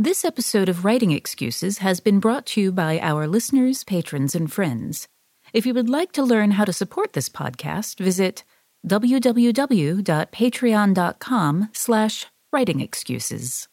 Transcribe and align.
This 0.00 0.24
episode 0.24 0.68
of 0.68 0.84
Writing 0.84 1.10
Excuses 1.10 1.78
has 1.78 1.98
been 1.98 2.20
brought 2.20 2.46
to 2.46 2.60
you 2.60 2.70
by 2.70 3.00
our 3.00 3.26
listeners, 3.26 3.82
patrons, 3.82 4.36
and 4.36 4.52
friends. 4.52 5.08
If 5.52 5.66
you 5.66 5.74
would 5.74 5.90
like 5.90 6.12
to 6.12 6.22
learn 6.22 6.52
how 6.52 6.64
to 6.66 6.72
support 6.72 7.14
this 7.14 7.28
podcast, 7.28 7.98
visit 7.98 8.44
www.patreon.com 8.86 11.68
slash 11.72 12.26
writing 12.52 12.80
excuses. 12.80 13.66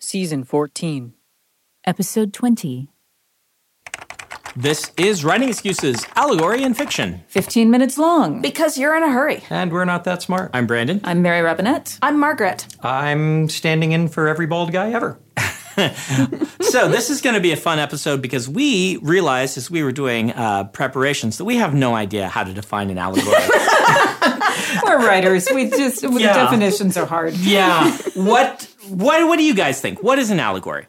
Season 0.00 0.42
14. 0.42 1.14
Episode 1.86 2.32
20. 2.32 2.88
This 4.56 4.90
is 4.96 5.24
Writing 5.24 5.48
Excuses, 5.48 6.04
Allegory 6.16 6.62
in 6.64 6.74
Fiction. 6.74 7.22
15 7.28 7.70
minutes 7.70 7.96
long. 7.96 8.42
Because 8.42 8.76
you're 8.76 8.96
in 8.96 9.02
a 9.02 9.10
hurry. 9.10 9.42
And 9.48 9.72
we're 9.72 9.84
not 9.84 10.04
that 10.04 10.22
smart. 10.22 10.50
I'm 10.52 10.66
Brandon. 10.66 11.00
I'm 11.04 11.22
Mary 11.22 11.40
Robinette. 11.40 11.98
I'm 12.02 12.18
Margaret. 12.18 12.66
I'm 12.82 13.48
standing 13.48 13.92
in 13.92 14.08
for 14.08 14.26
every 14.26 14.46
bald 14.46 14.72
guy 14.72 14.90
ever. 14.90 15.18
so 16.60 16.88
this 16.88 17.10
is 17.10 17.20
going 17.20 17.34
to 17.34 17.40
be 17.40 17.52
a 17.52 17.56
fun 17.56 17.78
episode 17.78 18.20
because 18.20 18.48
we 18.48 18.96
realized 18.98 19.56
as 19.56 19.70
we 19.70 19.84
were 19.84 19.92
doing 19.92 20.32
uh, 20.32 20.64
preparations 20.64 21.38
that 21.38 21.44
we 21.44 21.56
have 21.56 21.72
no 21.72 21.94
idea 21.94 22.28
how 22.28 22.42
to 22.42 22.52
define 22.52 22.90
an 22.90 22.98
allegory. 22.98 23.32
We're 24.84 25.06
writers. 25.06 25.48
We 25.54 25.70
just 25.70 26.02
the 26.02 26.18
definitions 26.18 26.96
are 26.96 27.06
hard. 27.06 27.34
yeah. 27.34 27.96
What 28.14 28.68
what 28.88 29.26
what 29.26 29.38
do 29.38 29.44
you 29.44 29.54
guys 29.54 29.80
think? 29.80 30.02
What 30.02 30.18
is 30.18 30.30
an 30.30 30.40
allegory? 30.40 30.86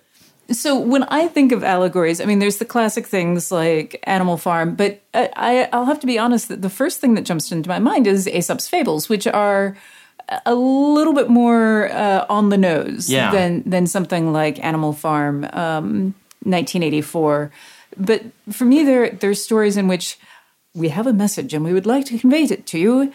So 0.52 0.78
when 0.78 1.04
I 1.04 1.28
think 1.28 1.52
of 1.52 1.64
allegories, 1.64 2.20
I 2.22 2.26
mean, 2.26 2.40
there's 2.40 2.58
the 2.58 2.66
classic 2.66 3.08
things 3.08 3.52
like 3.52 4.00
Animal 4.04 4.38
Farm, 4.38 4.76
but 4.76 5.02
I, 5.14 5.30
I, 5.36 5.70
I'll 5.72 5.86
have 5.86 6.00
to 6.02 6.08
be 6.08 6.20
honest 6.20 6.48
that 6.50 6.62
the 6.62 6.70
first 6.70 7.00
thing 7.00 7.14
that 7.16 7.24
jumps 7.26 7.52
into 7.52 7.70
my 7.70 7.80
mind 7.80 8.08
is 8.08 8.28
Aesop's 8.28 8.68
fables, 8.68 9.08
which 9.10 9.28
are 9.28 9.78
a 10.46 10.54
little 10.56 11.14
bit 11.14 11.30
more 11.30 11.90
uh, 11.92 12.26
on 12.30 12.50
the 12.50 12.58
nose 12.58 13.10
Yeah. 13.10 13.32
than 13.32 13.64
than 13.66 13.88
something 13.88 14.32
like 14.34 14.64
Animal 14.64 14.94
Farm, 14.94 15.44
um, 15.54 16.14
1984. 16.44 17.52
But 17.98 18.24
for 18.52 18.66
me, 18.66 18.84
there 18.84 19.10
there's 19.10 19.44
stories 19.44 19.78
in 19.78 19.88
which 19.88 20.18
we 20.74 20.90
have 20.90 21.08
a 21.08 21.14
message 21.14 21.54
and 21.54 21.66
we 21.66 21.74
would 21.74 21.86
like 21.86 22.06
to 22.06 22.18
convey 22.18 22.44
it 22.44 22.66
to 22.68 22.78
you 22.80 23.12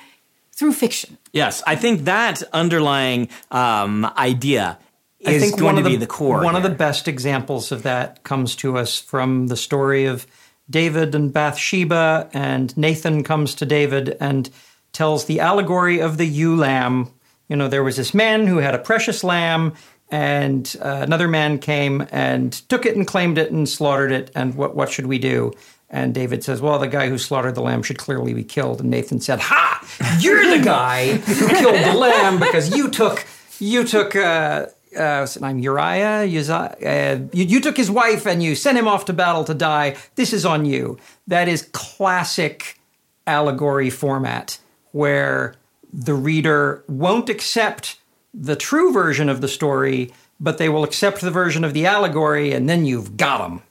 through 0.53 0.73
fiction. 0.73 1.17
Yes, 1.33 1.63
I 1.67 1.77
think 1.77 2.05
that 2.05 2.43
underlying 2.53 3.29
um, 3.51 4.05
idea 4.17 4.79
I 5.27 5.33
is 5.33 5.43
think 5.43 5.59
going 5.59 5.65
one 5.65 5.75
to 5.77 5.81
of 5.81 5.85
the, 5.85 5.91
be 5.91 5.97
the 5.97 6.07
core. 6.07 6.43
One 6.43 6.57
of 6.57 6.63
the 6.63 6.71
best 6.71 7.09
examples 7.09 7.73
of 7.73 7.83
that 7.83 8.23
comes 8.23 8.57
to 8.57 8.79
us 8.79 8.99
from 8.99 9.49
the 9.49 9.57
story 9.57 10.07
of 10.07 10.27
David 10.69 11.15
and 11.15 11.33
Bathsheba, 11.33 12.29
and 12.33 12.77
Nathan 12.77 13.23
comes 13.23 13.55
to 13.57 13.67
David 13.67 14.17
and 14.21 14.51
tells 14.93 15.27
the 15.27 15.41
allegory 15.41 16.01
of 16.01 16.17
the 16.17 16.27
ewe 16.27 16.57
lamb. 16.57 17.13
You 17.49 17.57
know, 17.57 17.69
there 17.69 17.85
was 17.85 17.97
this 17.97 18.15
man 18.15 18.47
who 18.47 18.59
had 18.59 18.75
a 18.75 18.79
precious 18.79 19.23
lamb, 19.23 19.75
and 20.11 20.75
uh, 20.81 21.01
another 21.03 21.29
man 21.29 21.59
came 21.59 22.07
and 22.11 22.53
took 22.69 22.87
it 22.87 22.97
and 22.97 23.07
claimed 23.07 23.39
it 23.39 23.53
and 23.53 23.69
slaughtered 23.69 24.11
it. 24.11 24.31
And 24.35 24.55
what 24.55 24.75
what 24.75 24.91
should 24.91 25.07
we 25.07 25.19
do? 25.19 25.53
And 25.89 26.13
David 26.13 26.43
says, 26.43 26.61
"Well, 26.61 26.79
the 26.81 26.89
guy 26.89 27.09
who 27.09 27.19
slaughtered 27.19 27.55
the 27.55 27.63
lamb 27.63 27.83
should 27.83 27.99
clearly 27.99 28.35
be 28.35 28.43
killed." 28.45 28.81
And 28.81 28.91
Nathan 28.91 29.21
said, 29.21 29.39
"Ha! 29.41 30.17
You're 30.19 30.59
the 30.59 30.65
guy 30.65 31.13
who 31.15 31.49
killed 31.49 31.85
the 31.85 31.95
lamb 31.95 32.41
because 32.41 32.77
you 32.77 32.91
took 32.91 33.25
you 33.61 33.85
took." 33.85 34.17
Uh, 34.17 34.67
uh, 34.97 35.19
what's 35.21 35.35
his 35.35 35.43
name? 35.43 35.59
Uriah. 35.59 36.23
Uh, 36.23 37.19
you, 37.33 37.45
you 37.45 37.61
took 37.61 37.77
his 37.77 37.91
wife 37.91 38.27
and 38.27 38.43
you 38.43 38.55
sent 38.55 38.79
him 38.79 38.89
off 38.89 39.05
to 39.07 39.13
battle 39.13 39.45
to 39.45 39.55
die. 39.55 39.97
This 40.15 40.33
is 40.33 40.45
on 40.45 40.65
you. 40.65 40.99
That 41.27 41.49
is 41.49 41.69
classic 41.73 42.79
allegory 43.27 43.91
format 43.91 44.59
where 44.93 45.55
the 45.93 46.15
reader 46.15 46.85
won't 46.89 47.29
accept 47.29 47.99
the 48.33 48.57
true 48.57 48.93
version 48.93 49.29
of 49.29 49.41
the 49.41 49.49
story, 49.49 50.13
but 50.39 50.59
they 50.59 50.69
will 50.69 50.85
accept 50.85 51.21
the 51.21 51.31
version 51.31 51.65
of 51.65 51.73
the 51.73 51.87
allegory, 51.87 52.53
and 52.53 52.69
then 52.69 52.85
you've 52.85 53.17
got 53.17 53.39
them. 53.39 53.63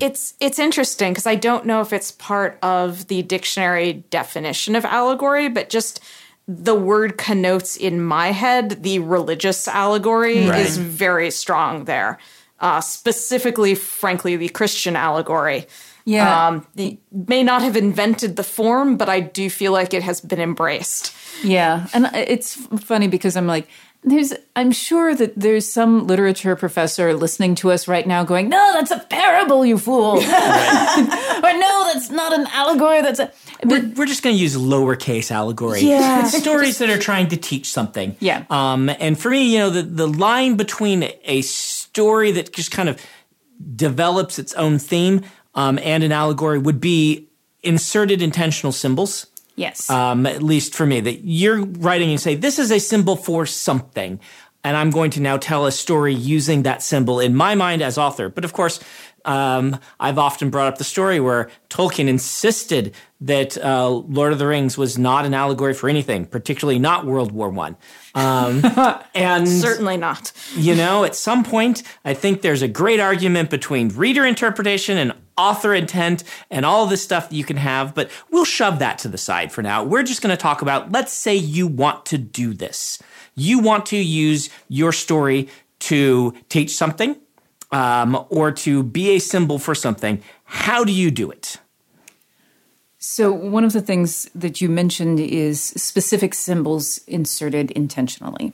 It's 0.00 0.34
it's 0.40 0.58
interesting 0.58 1.12
because 1.12 1.26
I 1.26 1.34
don't 1.34 1.66
know 1.66 1.82
if 1.82 1.92
it's 1.92 2.10
part 2.10 2.58
of 2.62 3.06
the 3.08 3.22
dictionary 3.22 4.04
definition 4.08 4.74
of 4.74 4.84
allegory, 4.84 5.48
but 5.48 5.68
just 5.68 6.00
the 6.50 6.74
word 6.74 7.18
connotes 7.18 7.76
in 7.76 8.00
my 8.02 8.32
head 8.32 8.82
the 8.82 8.98
religious 9.00 9.68
allegory 9.68 10.48
Right. 10.48 10.64
is 10.64 10.78
very 10.78 11.30
strong 11.30 11.84
there. 11.84 12.18
Uh, 12.58 12.80
specifically, 12.80 13.74
frankly, 13.76 14.34
the 14.36 14.48
Christian 14.48 14.96
allegory. 14.96 15.66
Yeah. 16.04 16.46
Um, 16.48 16.66
the, 16.74 16.98
may 17.12 17.42
not 17.42 17.60
have 17.62 17.76
invented 17.76 18.36
the 18.36 18.42
form, 18.42 18.96
but 18.96 19.08
I 19.10 19.20
do 19.20 19.50
feel 19.50 19.72
like 19.72 19.92
it 19.94 20.02
has 20.02 20.20
been 20.22 20.40
embraced. 20.40 21.12
Yeah, 21.44 21.86
and 21.92 22.10
it's 22.14 22.54
funny 22.80 23.06
because 23.06 23.36
I'm 23.36 23.46
like, 23.46 23.68
there's, 24.10 24.34
I'm 24.56 24.72
sure 24.72 25.14
that 25.14 25.38
there's 25.38 25.70
some 25.70 26.06
literature 26.06 26.56
professor 26.56 27.14
listening 27.14 27.54
to 27.56 27.70
us 27.70 27.88
right 27.88 28.06
now, 28.06 28.24
going, 28.24 28.48
"No, 28.48 28.72
that's 28.74 28.90
a 28.90 28.98
parable, 28.98 29.64
you 29.64 29.78
fool," 29.78 30.16
or 30.18 30.20
"No, 30.20 31.90
that's 31.92 32.10
not 32.10 32.32
an 32.32 32.46
allegory. 32.52 33.02
That's 33.02 33.20
a." 33.20 33.32
we're, 33.64 33.88
we're 33.96 34.06
just 34.06 34.22
going 34.22 34.36
to 34.36 34.40
use 34.40 34.56
lowercase 34.56 35.30
allegory. 35.30 35.80
Yeah. 35.80 36.24
Stories 36.24 36.78
that 36.78 36.90
are 36.90 36.98
trying 36.98 37.28
to 37.28 37.36
teach 37.36 37.70
something. 37.70 38.16
Yeah. 38.20 38.44
Um, 38.50 38.88
and 38.88 39.18
for 39.18 39.30
me, 39.30 39.52
you 39.52 39.58
know, 39.58 39.70
the, 39.70 39.82
the 39.82 40.06
line 40.06 40.56
between 40.56 41.10
a 41.24 41.42
story 41.42 42.32
that 42.32 42.52
just 42.52 42.70
kind 42.70 42.88
of 42.88 43.00
develops 43.74 44.38
its 44.38 44.54
own 44.54 44.78
theme 44.78 45.22
um, 45.54 45.78
and 45.82 46.04
an 46.04 46.12
allegory 46.12 46.58
would 46.58 46.80
be 46.80 47.28
inserted 47.62 48.22
intentional 48.22 48.72
symbols. 48.72 49.26
Yes. 49.58 49.90
Um, 49.90 50.24
at 50.24 50.42
least 50.42 50.74
for 50.74 50.86
me, 50.86 51.00
that 51.00 51.24
you're 51.24 51.64
writing 51.64 52.10
and 52.10 52.20
say, 52.20 52.36
this 52.36 52.58
is 52.58 52.70
a 52.70 52.78
symbol 52.78 53.16
for 53.16 53.44
something. 53.44 54.20
And 54.64 54.76
I'm 54.76 54.90
going 54.90 55.10
to 55.12 55.20
now 55.20 55.36
tell 55.36 55.66
a 55.66 55.72
story 55.72 56.14
using 56.14 56.62
that 56.62 56.82
symbol 56.82 57.20
in 57.20 57.34
my 57.34 57.54
mind 57.54 57.82
as 57.82 57.98
author. 57.98 58.28
But 58.28 58.44
of 58.44 58.52
course, 58.52 58.80
um, 59.24 59.78
I've 59.98 60.18
often 60.18 60.50
brought 60.50 60.68
up 60.68 60.78
the 60.78 60.84
story 60.84 61.20
where 61.20 61.50
Tolkien 61.70 62.08
insisted 62.08 62.94
that 63.20 63.58
uh, 63.58 63.88
Lord 63.88 64.32
of 64.32 64.38
the 64.38 64.46
Rings 64.46 64.78
was 64.78 64.96
not 64.96 65.26
an 65.26 65.34
allegory 65.34 65.74
for 65.74 65.88
anything, 65.88 66.24
particularly 66.24 66.78
not 66.78 67.04
World 67.04 67.32
War 67.32 67.48
One. 67.50 67.76
Um, 68.14 68.62
and 69.14 69.48
Certainly 69.48 69.96
not. 69.96 70.32
you 70.56 70.74
know, 70.74 71.04
at 71.04 71.14
some 71.14 71.44
point, 71.44 71.82
I 72.04 72.14
think 72.14 72.42
there's 72.42 72.62
a 72.62 72.68
great 72.68 73.00
argument 73.00 73.50
between 73.50 73.88
reader 73.88 74.24
interpretation 74.24 74.98
and 74.98 75.12
author 75.38 75.72
intent 75.72 76.24
and 76.50 76.66
all 76.66 76.86
this 76.86 77.02
stuff 77.02 77.30
that 77.30 77.34
you 77.34 77.44
can 77.44 77.56
have, 77.56 77.94
but 77.94 78.10
we'll 78.30 78.44
shove 78.44 78.78
that 78.80 78.98
to 78.98 79.08
the 79.08 79.18
side 79.18 79.52
for 79.52 79.62
now. 79.62 79.84
We're 79.84 80.02
just 80.02 80.20
going 80.20 80.36
to 80.36 80.40
talk 80.40 80.60
about 80.60 80.92
let's 80.92 81.12
say 81.12 81.34
you 81.34 81.66
want 81.66 82.04
to 82.06 82.18
do 82.18 82.52
this. 82.52 82.98
You 83.34 83.60
want 83.60 83.86
to 83.86 83.96
use 83.96 84.50
your 84.68 84.92
story 84.92 85.48
to 85.80 86.34
teach 86.48 86.74
something 86.74 87.16
um, 87.70 88.26
or 88.30 88.50
to 88.50 88.82
be 88.82 89.10
a 89.10 89.18
symbol 89.18 89.58
for 89.58 89.74
something. 89.74 90.22
How 90.44 90.84
do 90.84 90.92
you 90.92 91.10
do 91.10 91.30
it? 91.30 91.58
So, 92.98 93.32
one 93.32 93.64
of 93.64 93.72
the 93.72 93.80
things 93.80 94.28
that 94.34 94.60
you 94.60 94.68
mentioned 94.68 95.20
is 95.20 95.62
specific 95.62 96.34
symbols 96.34 96.98
inserted 97.06 97.70
intentionally. 97.70 98.52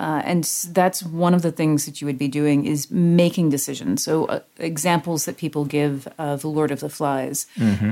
Uh, 0.00 0.22
and 0.24 0.44
that's 0.70 1.02
one 1.02 1.34
of 1.34 1.42
the 1.42 1.52
things 1.52 1.84
that 1.84 2.00
you 2.00 2.06
would 2.06 2.18
be 2.18 2.26
doing 2.26 2.64
is 2.64 2.90
making 2.90 3.50
decisions. 3.50 4.02
So, 4.02 4.24
uh, 4.24 4.40
examples 4.58 5.26
that 5.26 5.36
people 5.36 5.64
give 5.66 6.08
of 6.16 6.40
The 6.40 6.48
Lord 6.48 6.70
of 6.70 6.80
the 6.80 6.88
Flies, 6.88 7.46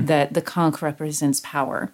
that 0.07 0.33
the 0.33 0.41
conch 0.41 0.81
represents 0.81 1.39
power. 1.41 1.91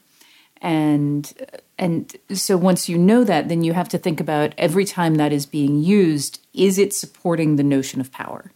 And 0.61 1.31
and 1.77 2.15
so 2.33 2.55
once 2.55 2.87
you 2.87 2.97
know 2.97 3.25
that, 3.25 3.49
then 3.49 3.61
you 3.63 3.73
have 3.73 3.89
to 3.89 3.97
think 3.97 4.21
about 4.21 4.53
every 4.57 4.85
time 4.85 5.15
that 5.15 5.33
is 5.33 5.45
being 5.45 5.83
used, 5.83 6.39
is 6.53 6.77
it 6.77 6.93
supporting 6.93 7.57
the 7.57 7.63
notion 7.63 7.99
of 7.99 8.09
power? 8.11 8.51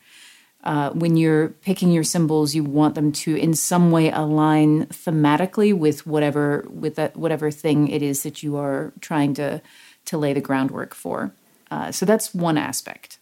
uh, 0.64 0.90
when 0.92 1.16
you're 1.16 1.50
picking 1.50 1.92
your 1.92 2.04
symbols, 2.04 2.54
you 2.54 2.64
want 2.64 2.96
them 2.96 3.12
to 3.12 3.36
in 3.36 3.54
some 3.54 3.92
way 3.92 4.12
align 4.12 4.88
thematically 4.88 5.74
with 5.74 6.06
whatever 6.06 6.68
with 6.70 6.96
that 6.96 7.16
whatever 7.16 7.50
thing 7.50 7.88
it 7.88 8.02
is 8.02 8.24
that 8.24 8.44
you 8.44 8.58
are 8.58 8.92
trying 9.00 9.34
to 9.36 9.62
to 10.06 10.18
lay 10.18 10.34
the 10.34 10.42
groundwork 10.42 10.94
for. 10.94 11.32
Uh, 11.72 11.92
so 11.92 12.06
that's 12.06 12.34
one 12.34 12.58
aspect. 12.58 13.20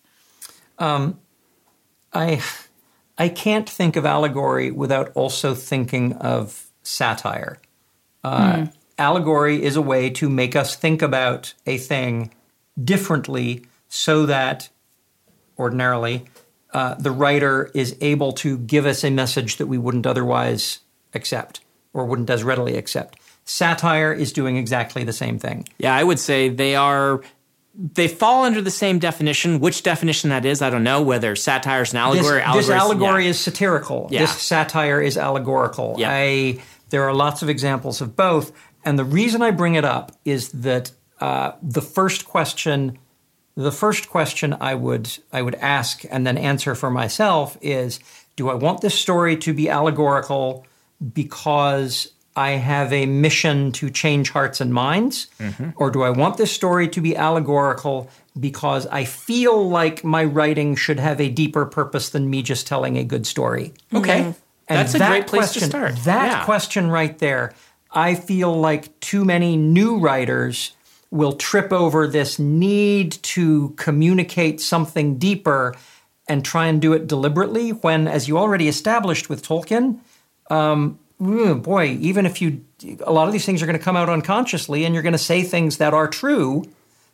I 2.14 2.42
I 3.18 3.30
can't 3.30 3.70
think 3.70 3.96
of 3.96 4.06
allegory 4.06 4.72
without 4.72 5.12
also 5.16 5.54
thinking 5.54 6.14
of 6.14 6.68
satire. 6.84 7.60
Uh, 8.24 8.68
Allegory 9.00 9.62
is 9.62 9.76
a 9.76 9.82
way 9.82 10.10
to 10.10 10.28
make 10.28 10.56
us 10.56 10.76
think 10.76 11.04
about 11.04 11.54
a 11.68 11.78
thing 11.78 12.32
differently, 12.84 13.66
so 13.88 14.26
that 14.26 14.70
ordinarily, 15.58 16.26
uh, 16.74 16.96
the 16.96 17.12
writer 17.12 17.70
is 17.76 17.96
able 18.02 18.32
to 18.32 18.58
give 18.58 18.86
us 18.88 19.04
a 19.04 19.12
message 19.12 19.58
that 19.58 19.68
we 19.68 19.78
wouldn't 19.78 20.08
otherwise 20.08 20.80
accept 21.14 21.62
or 21.94 22.06
wouldn't 22.06 22.30
as 22.30 22.44
readily 22.44 22.76
accept. 22.76 23.20
Satire 23.46 24.12
is 24.12 24.34
doing 24.34 24.58
exactly 24.58 25.04
the 25.04 25.14
same 25.14 25.38
thing. 25.38 25.68
Yeah, 25.78 25.96
I 25.96 26.04
would 26.04 26.20
say 26.20 26.50
they 26.50 26.76
are. 26.76 27.22
They 27.80 28.08
fall 28.08 28.44
under 28.44 28.62
the 28.62 28.72
same 28.72 28.98
definition. 28.98 29.60
Which 29.60 29.84
definition 29.84 30.32
that 30.32 30.46
is, 30.46 30.64
I 30.64 30.72
don't 30.72 30.84
know. 30.84 31.02
Whether 31.02 31.36
satire 31.36 31.84
is 31.84 31.92
an 31.92 31.98
allegory, 31.98 32.42
this, 32.42 32.68
this 32.68 32.70
allegory 32.70 33.22
is- 33.22 33.26
yeah. 33.26 33.30
is 33.30 33.40
satirical. 33.40 34.08
Yeah. 34.12 34.22
This 34.22 34.42
satire 34.42 35.00
is 35.00 35.16
allegorical. 35.18 35.96
Yeah. 35.98 36.10
I, 36.12 36.60
there 36.90 37.04
are 37.04 37.14
lots 37.14 37.44
of 37.44 37.50
examples 37.50 38.02
of 38.02 38.16
both. 38.16 38.52
And 38.84 38.98
the 38.98 39.06
reason 39.06 39.42
I 39.44 39.52
bring 39.52 39.76
it 39.76 39.86
up 39.86 40.12
is 40.26 40.50
that 40.54 40.92
uh, 41.20 41.52
the 41.62 41.82
first 41.82 42.26
question, 42.26 42.98
the 43.56 43.72
first 43.72 44.10
question 44.10 44.56
I 44.60 44.74
would 44.74 45.16
I 45.32 45.42
would 45.42 45.56
ask 45.56 46.04
and 46.10 46.26
then 46.26 46.38
answer 46.38 46.74
for 46.74 46.90
myself 46.90 47.58
is: 47.62 48.00
Do 48.36 48.50
I 48.50 48.54
want 48.54 48.82
this 48.82 48.94
story 48.94 49.36
to 49.38 49.54
be 49.54 49.68
allegorical 49.70 50.66
because 51.14 52.12
I 52.38 52.52
have 52.52 52.94
a 52.94 53.08
mission 53.08 53.72
to 53.74 53.90
change 53.90 54.30
hearts 54.30 54.62
and 54.62 54.72
minds, 54.72 55.28
or 55.76 55.90
do 55.90 56.04
I 56.04 56.12
want 56.12 56.38
this 56.38 56.52
story 56.52 56.88
to 56.90 57.02
be 57.02 57.16
allegorical 57.18 58.10
because 58.40 58.86
I 58.88 59.06
feel 59.06 59.68
like 59.68 60.04
my 60.04 60.24
writing 60.24 60.76
should 60.76 61.00
have 61.00 61.20
a 61.20 61.30
deeper 61.30 61.66
purpose 61.66 62.10
than 62.10 62.30
me 62.30 62.44
just 62.44 62.68
telling 62.68 62.96
a 62.96 63.04
good 63.04 63.26
story? 63.26 63.74
Okay, 63.92 64.36
And 64.70 64.78
that's 64.80 64.94
a 64.94 65.00
that 65.00 65.10
great 65.10 65.28
place 65.28 65.42
question, 65.54 65.62
to 65.64 65.70
start. 65.70 65.96
That 66.06 66.28
Yeah. 66.32 66.46
question 66.46 66.92
right 66.92 67.18
there, 67.18 67.54
I 67.92 68.14
feel 68.16 68.54
like 68.56 69.00
too 69.00 69.26
many 69.26 69.58
new 69.58 69.98
writers 69.98 70.74
will 71.10 71.34
trip 71.34 71.72
over 71.74 72.06
this 72.06 72.38
need 72.38 73.14
to 73.24 73.74
communicate 73.78 74.62
something 74.62 75.18
deeper 75.18 75.74
and 76.28 76.44
try 76.46 76.68
and 76.68 76.82
do 76.82 76.94
it 76.94 77.08
deliberately 77.08 77.70
when, 77.72 78.08
as 78.08 78.28
you 78.28 78.38
already 78.38 78.68
established 78.68 79.30
with 79.30 79.42
Tolkien, 79.42 80.00
um, 80.52 81.00
ooh, 81.22 81.56
boy, 81.56 81.88
even 82.00 82.26
if 82.26 82.42
you, 82.42 82.64
a 83.04 83.12
lot 83.12 83.28
of 83.28 83.34
these 83.34 83.46
things 83.46 83.62
are 83.62 83.66
going 83.66 83.78
to 83.78 83.84
come 83.84 83.96
out 83.98 84.10
unconsciously 84.10 84.86
and 84.86 84.94
you're 84.94 85.04
going 85.04 85.14
to 85.14 85.18
say 85.18 85.44
things 85.44 85.78
that 85.78 85.94
are 85.94 86.08
true 86.08 86.64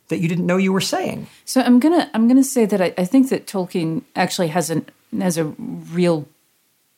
that 0.08 0.18
you 0.18 0.28
didn't 0.28 0.46
know 0.46 0.56
you 0.56 0.72
were 0.72 0.80
saying. 0.80 1.26
So 1.46 1.62
I'm 1.62 1.80
gonna 1.80 2.10
I'm 2.12 2.28
gonna 2.28 2.44
say 2.44 2.66
that 2.66 2.80
I, 2.80 2.92
I 2.98 3.06
think 3.06 3.30
that 3.30 3.46
Tolkien 3.46 4.02
actually 4.14 4.48
has 4.48 4.68
an 4.68 4.86
has 5.18 5.38
a 5.38 5.44
real 5.44 6.28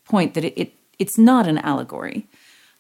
point 0.06 0.34
that 0.34 0.44
it, 0.44 0.54
it 0.56 0.72
it's 0.98 1.16
not 1.16 1.46
an 1.46 1.58
allegory. 1.58 2.26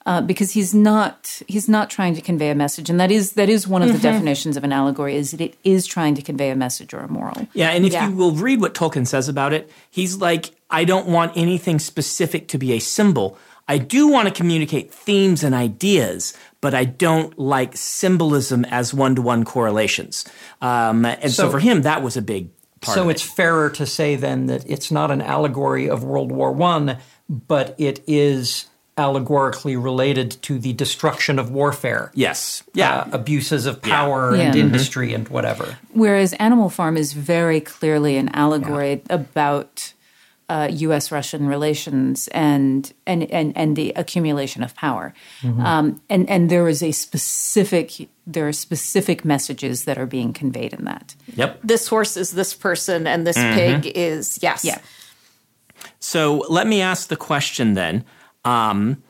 Uh, 0.04 0.20
because 0.20 0.52
he's 0.52 0.72
not 0.72 1.42
he's 1.48 1.68
not 1.68 1.90
trying 1.90 2.14
to 2.14 2.20
convey 2.20 2.48
a 2.50 2.54
message, 2.54 2.88
and 2.88 3.00
that 3.00 3.10
is 3.10 3.32
that 3.32 3.48
is 3.48 3.66
one 3.66 3.82
of 3.82 3.92
the 3.92 3.98
definitions 3.98 4.56
of 4.56 4.62
an 4.62 4.72
allegory 4.72 5.16
is 5.16 5.32
that 5.32 5.40
it 5.40 5.56
is 5.64 5.84
trying 5.84 6.14
to 6.14 6.22
convey 6.22 6.50
a 6.50 6.54
message 6.54 6.94
or 6.94 7.00
a 7.00 7.08
moral. 7.08 7.48
Yeah, 7.54 7.70
and 7.70 7.84
if 7.84 7.92
Yeah. 7.92 8.08
you 8.08 8.14
will 8.14 8.30
read 8.30 8.60
what 8.60 8.72
Tolkien 8.72 9.04
says 9.04 9.28
about 9.28 9.52
it, 9.52 9.68
he's 9.90 10.18
like, 10.18 10.52
I 10.70 10.84
don't 10.84 11.08
want 11.08 11.32
anything 11.36 11.80
specific 11.80 12.46
to 12.48 12.58
be 12.58 12.72
a 12.72 12.78
symbol. 12.78 13.36
I 13.68 13.78
do 13.78 14.08
want 14.08 14.28
to 14.28 14.34
communicate 14.34 14.92
themes 14.92 15.42
and 15.42 15.54
ideas, 15.54 16.34
but 16.60 16.74
I 16.74 16.84
don't 16.84 17.36
like 17.38 17.76
symbolism 17.76 18.64
as 18.66 18.94
one 18.94 19.14
to 19.16 19.22
one 19.22 19.44
correlations. 19.44 20.24
Um, 20.62 21.04
and 21.04 21.32
so, 21.32 21.44
So- 21.44 21.50
for 21.50 21.58
him, 21.58 21.82
that 21.82 22.02
was 22.02 22.16
a 22.16 22.22
big 22.22 22.48
part 22.80 22.94
so 22.94 23.04
of 23.04 23.10
it's 23.10 23.24
it. 23.24 23.30
fairer 23.32 23.70
to 23.70 23.86
say 23.86 24.14
then 24.16 24.46
that 24.46 24.64
it's 24.68 24.90
not 24.92 25.10
an 25.10 25.20
allegory 25.20 25.88
of 25.88 26.04
World 26.04 26.30
War 26.30 26.52
One, 26.52 26.98
but 27.28 27.74
it 27.78 28.02
is 28.06 28.66
allegorically 28.98 29.76
related 29.76 30.30
to 30.42 30.58
the 30.58 30.72
destruction 30.72 31.38
of 31.38 31.50
warfare. 31.50 32.10
Yes. 32.14 32.62
Yeah. 32.72 33.00
uh, 33.00 33.04
abuses 33.12 33.66
of 33.66 33.82
power 33.82 34.34
Yeah. 34.34 34.42
and 34.44 34.54
Mhm. 34.54 34.60
industry 34.60 35.12
and 35.12 35.28
whatever. 35.28 35.76
Whereas 35.92 36.32
Animal 36.34 36.70
Farm 36.70 36.96
is 36.96 37.12
very 37.12 37.60
clearly 37.60 38.16
an 38.16 38.30
allegory 38.32 39.02
about 39.10 39.92
uh, 40.48 40.68
U.S. 40.70 41.10
Russian 41.10 41.46
relations 41.46 42.28
and, 42.28 42.92
and 43.06 43.30
and 43.30 43.56
and 43.56 43.76
the 43.76 43.92
accumulation 43.96 44.62
of 44.62 44.74
power, 44.74 45.12
um, 45.44 46.00
and 46.08 46.28
and 46.30 46.50
there 46.50 46.68
is 46.68 46.82
a 46.82 46.92
specific 46.92 48.08
there 48.26 48.46
are 48.48 48.52
specific 48.52 49.24
messages 49.24 49.84
that 49.84 49.98
are 49.98 50.06
being 50.06 50.32
conveyed 50.32 50.72
in 50.72 50.84
that. 50.84 51.14
yep. 51.34 51.60
This 51.62 51.88
horse 51.88 52.16
is 52.16 52.32
this 52.32 52.54
person, 52.54 53.06
and 53.06 53.26
this 53.26 53.36
pig 53.36 53.86
is 53.94 54.38
yes. 54.42 54.64
Yeah. 54.64 54.78
So 56.00 56.44
let 56.48 56.66
me 56.66 56.80
ask 56.80 57.08
the 57.08 57.16
question 57.16 57.74
then. 57.74 58.04
Um, 58.44 59.02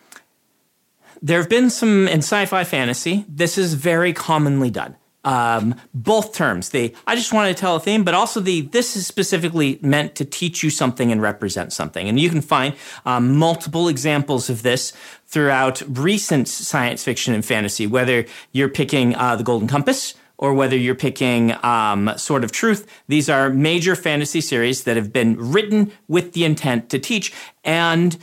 there 1.22 1.38
have 1.38 1.48
been 1.48 1.70
some 1.70 2.08
in 2.08 2.18
sci-fi 2.18 2.64
fantasy. 2.64 3.24
This 3.28 3.58
is 3.58 3.74
very 3.74 4.12
commonly 4.12 4.70
done. 4.70 4.96
Um, 5.26 5.74
both 5.92 6.34
terms, 6.34 6.68
the 6.68 6.94
I 7.04 7.16
just 7.16 7.32
wanted 7.32 7.56
to 7.56 7.60
tell 7.60 7.74
a 7.74 7.80
theme, 7.80 8.04
but 8.04 8.14
also 8.14 8.40
the 8.40 8.60
this 8.60 8.94
is 8.94 9.08
specifically 9.08 9.80
meant 9.82 10.14
to 10.14 10.24
teach 10.24 10.62
you 10.62 10.70
something 10.70 11.10
and 11.10 11.20
represent 11.20 11.72
something. 11.72 12.08
And 12.08 12.18
you 12.18 12.30
can 12.30 12.40
find 12.40 12.76
um, 13.04 13.36
multiple 13.36 13.88
examples 13.88 14.48
of 14.48 14.62
this 14.62 14.92
throughout 15.26 15.82
recent 15.88 16.46
science 16.46 17.02
fiction 17.02 17.34
and 17.34 17.44
fantasy, 17.44 17.88
whether 17.88 18.24
you're 18.52 18.68
picking 18.68 19.16
uh, 19.16 19.34
the 19.34 19.42
Golden 19.42 19.66
Compass 19.66 20.14
or 20.38 20.54
whether 20.54 20.76
you're 20.76 20.94
picking 20.94 21.52
um, 21.64 22.12
Sword 22.16 22.44
of 22.44 22.52
Truth. 22.52 22.86
These 23.08 23.28
are 23.28 23.50
major 23.50 23.96
fantasy 23.96 24.40
series 24.40 24.84
that 24.84 24.96
have 24.96 25.12
been 25.12 25.36
written 25.36 25.90
with 26.08 26.34
the 26.34 26.44
intent 26.44 26.88
to 26.90 26.98
teach. 26.98 27.32
And 27.64 28.16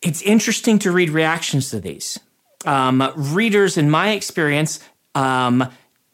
it's 0.00 0.22
interesting 0.22 0.78
to 0.80 0.90
read 0.90 1.10
reactions 1.10 1.70
to 1.70 1.80
these. 1.80 2.18
Um, 2.64 3.12
readers, 3.14 3.76
in 3.76 3.90
my 3.90 4.10
experience, 4.10 4.80
um, 5.14 5.70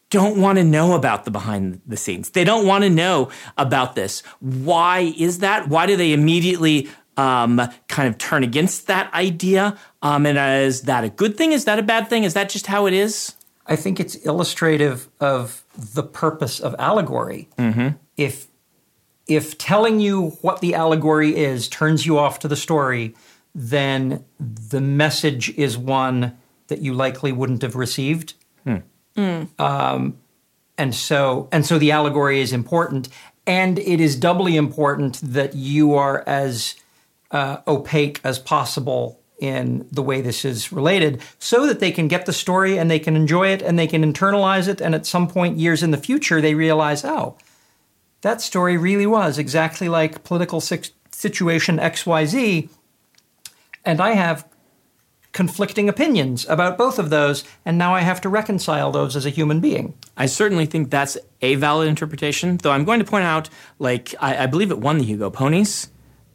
don't 0.09 0.41
want 0.41 0.57
to 0.57 0.63
know 0.63 0.93
about 0.93 1.25
the 1.25 1.31
behind 1.31 1.81
the 1.85 1.97
scenes. 1.97 2.31
They 2.31 2.43
don't 2.43 2.65
want 2.65 2.83
to 2.83 2.89
know 2.89 3.29
about 3.57 3.95
this. 3.95 4.21
Why 4.39 5.13
is 5.17 5.39
that? 5.39 5.67
Why 5.67 5.85
do 5.85 5.95
they 5.95 6.13
immediately 6.13 6.89
um, 7.17 7.61
kind 7.87 8.07
of 8.07 8.17
turn 8.17 8.43
against 8.43 8.87
that 8.87 9.13
idea? 9.13 9.77
Um, 10.01 10.25
and 10.25 10.37
is 10.63 10.83
that 10.83 11.03
a 11.03 11.09
good 11.09 11.37
thing? 11.37 11.51
Is 11.51 11.65
that 11.65 11.79
a 11.79 11.83
bad 11.83 12.09
thing? 12.09 12.23
Is 12.23 12.33
that 12.33 12.49
just 12.49 12.67
how 12.67 12.87
it 12.87 12.93
is? 12.93 13.35
I 13.67 13.75
think 13.75 13.99
it's 13.99 14.15
illustrative 14.15 15.09
of 15.19 15.63
the 15.77 16.03
purpose 16.03 16.59
of 16.59 16.75
allegory. 16.79 17.49
If 18.17 18.47
if 19.27 19.59
telling 19.59 19.99
you 19.99 20.31
what 20.41 20.59
the 20.59 20.73
allegory 20.73 21.35
is 21.35 21.67
turns 21.67 22.03
you 22.03 22.17
off 22.17 22.39
to 22.39 22.47
the 22.47 22.55
story, 22.55 23.13
then 23.53 24.25
the 24.39 24.81
message 24.81 25.49
is 25.55 25.77
one 25.77 26.35
that 26.67 26.79
you 26.81 26.93
likely 26.95 27.31
wouldn't 27.31 27.61
have 27.61 27.75
received. 27.75 28.33
Um, 29.59 30.17
and 30.77 30.95
so 30.95 31.49
and 31.51 31.65
so 31.65 31.77
the 31.77 31.91
allegory 31.91 32.39
is 32.39 32.53
important, 32.53 33.09
and 33.45 33.79
it 33.79 33.99
is 33.99 34.15
doubly 34.15 34.55
important 34.55 35.19
that 35.21 35.55
you 35.55 35.93
are 35.95 36.23
as 36.25 36.75
uh, 37.31 37.57
opaque 37.67 38.21
as 38.23 38.39
possible 38.39 39.19
in 39.39 39.87
the 39.91 40.03
way 40.03 40.21
this 40.21 40.43
is 40.43 40.71
related 40.71 41.21
so 41.39 41.65
that 41.65 41.79
they 41.79 41.91
can 41.91 42.07
get 42.07 42.25
the 42.25 42.33
story 42.33 42.77
and 42.77 42.91
they 42.91 42.99
can 42.99 43.15
enjoy 43.15 43.47
it 43.47 43.61
and 43.61 43.79
they 43.79 43.87
can 43.87 44.03
internalize 44.03 44.67
it 44.67 44.81
and 44.81 44.93
at 44.93 45.05
some 45.05 45.27
point 45.27 45.57
years 45.57 45.81
in 45.81 45.91
the 45.91 45.97
future 45.97 46.41
they 46.41 46.53
realize 46.53 47.05
oh 47.05 47.37
that 48.21 48.41
story 48.41 48.75
really 48.75 49.05
was 49.05 49.37
exactly 49.37 49.87
like 49.87 50.25
political 50.25 50.59
si- 50.59 50.91
situation 51.11 51.77
xyz 51.77 52.69
and 53.85 54.01
i 54.01 54.11
have 54.11 54.45
conflicting 55.39 55.87
opinions 55.87 56.45
about 56.49 56.77
both 56.77 56.97
of 56.99 57.09
those 57.09 57.37
and 57.65 57.77
now 57.77 57.91
i 57.95 58.01
have 58.01 58.19
to 58.21 58.29
reconcile 58.39 58.91
those 58.91 59.15
as 59.15 59.25
a 59.25 59.35
human 59.39 59.59
being 59.59 59.93
I 60.19 60.25
certainly 60.25 60.65
think 60.65 60.91
that's 60.91 61.17
a 61.41 61.55
valid 61.55 61.87
interpretation, 61.87 62.57
though 62.57 62.71
I'm 62.71 62.83
going 62.83 62.99
to 62.99 63.05
point 63.05 63.23
out, 63.23 63.49
like, 63.79 64.13
I, 64.19 64.43
I 64.43 64.45
believe 64.47 64.69
it 64.69 64.77
won 64.77 64.97
the 64.97 65.05
Hugo 65.05 65.29
Ponies. 65.29 65.89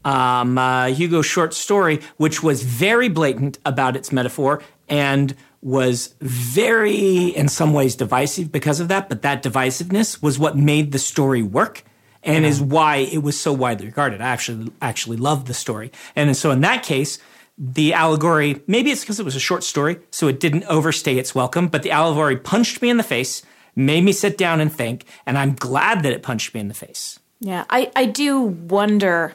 Um, 0.06 0.56
uh, 0.58 0.86
Hugo 0.86 1.20
short 1.20 1.52
story, 1.54 2.00
which 2.16 2.42
was 2.42 2.62
very 2.62 3.08
blatant 3.10 3.58
about 3.64 3.94
its 3.94 4.10
metaphor 4.10 4.62
and 4.88 5.34
was 5.62 6.14
very, 6.20 7.28
in 7.28 7.48
some 7.48 7.74
ways, 7.74 7.94
divisive 7.94 8.50
because 8.50 8.80
of 8.80 8.88
that. 8.88 9.10
But 9.10 9.20
that 9.22 9.42
divisiveness 9.42 10.22
was 10.22 10.38
what 10.38 10.56
made 10.56 10.92
the 10.92 10.98
story 10.98 11.42
work 11.42 11.84
and 12.22 12.46
is 12.46 12.60
why 12.62 12.96
it 12.96 13.22
was 13.22 13.38
so 13.38 13.52
widely 13.52 13.86
regarded. 13.86 14.22
I 14.22 14.28
actually 14.28 14.72
actually 14.80 15.18
loved 15.18 15.46
the 15.46 15.52
story, 15.52 15.92
and 16.16 16.34
so 16.34 16.50
in 16.50 16.62
that 16.62 16.82
case, 16.82 17.18
the 17.56 17.92
allegory 17.92 18.60
maybe 18.66 18.90
it's 18.90 19.02
because 19.02 19.20
it 19.20 19.24
was 19.24 19.36
a 19.36 19.40
short 19.40 19.64
story, 19.64 19.98
so 20.10 20.28
it 20.28 20.40
didn't 20.40 20.64
overstay 20.64 21.16
its 21.18 21.34
welcome. 21.34 21.68
But 21.68 21.82
the 21.82 21.90
allegory 21.90 22.36
punched 22.36 22.82
me 22.82 22.90
in 22.90 22.96
the 22.96 23.02
face, 23.02 23.42
made 23.76 24.02
me 24.02 24.12
sit 24.12 24.36
down 24.38 24.60
and 24.60 24.72
think, 24.72 25.06
and 25.26 25.38
I'm 25.38 25.54
glad 25.54 26.02
that 26.02 26.12
it 26.12 26.22
punched 26.22 26.54
me 26.54 26.60
in 26.60 26.68
the 26.68 26.74
face. 26.74 27.18
Yeah, 27.40 27.64
I, 27.68 27.90
I 27.94 28.06
do 28.06 28.40
wonder 28.40 29.34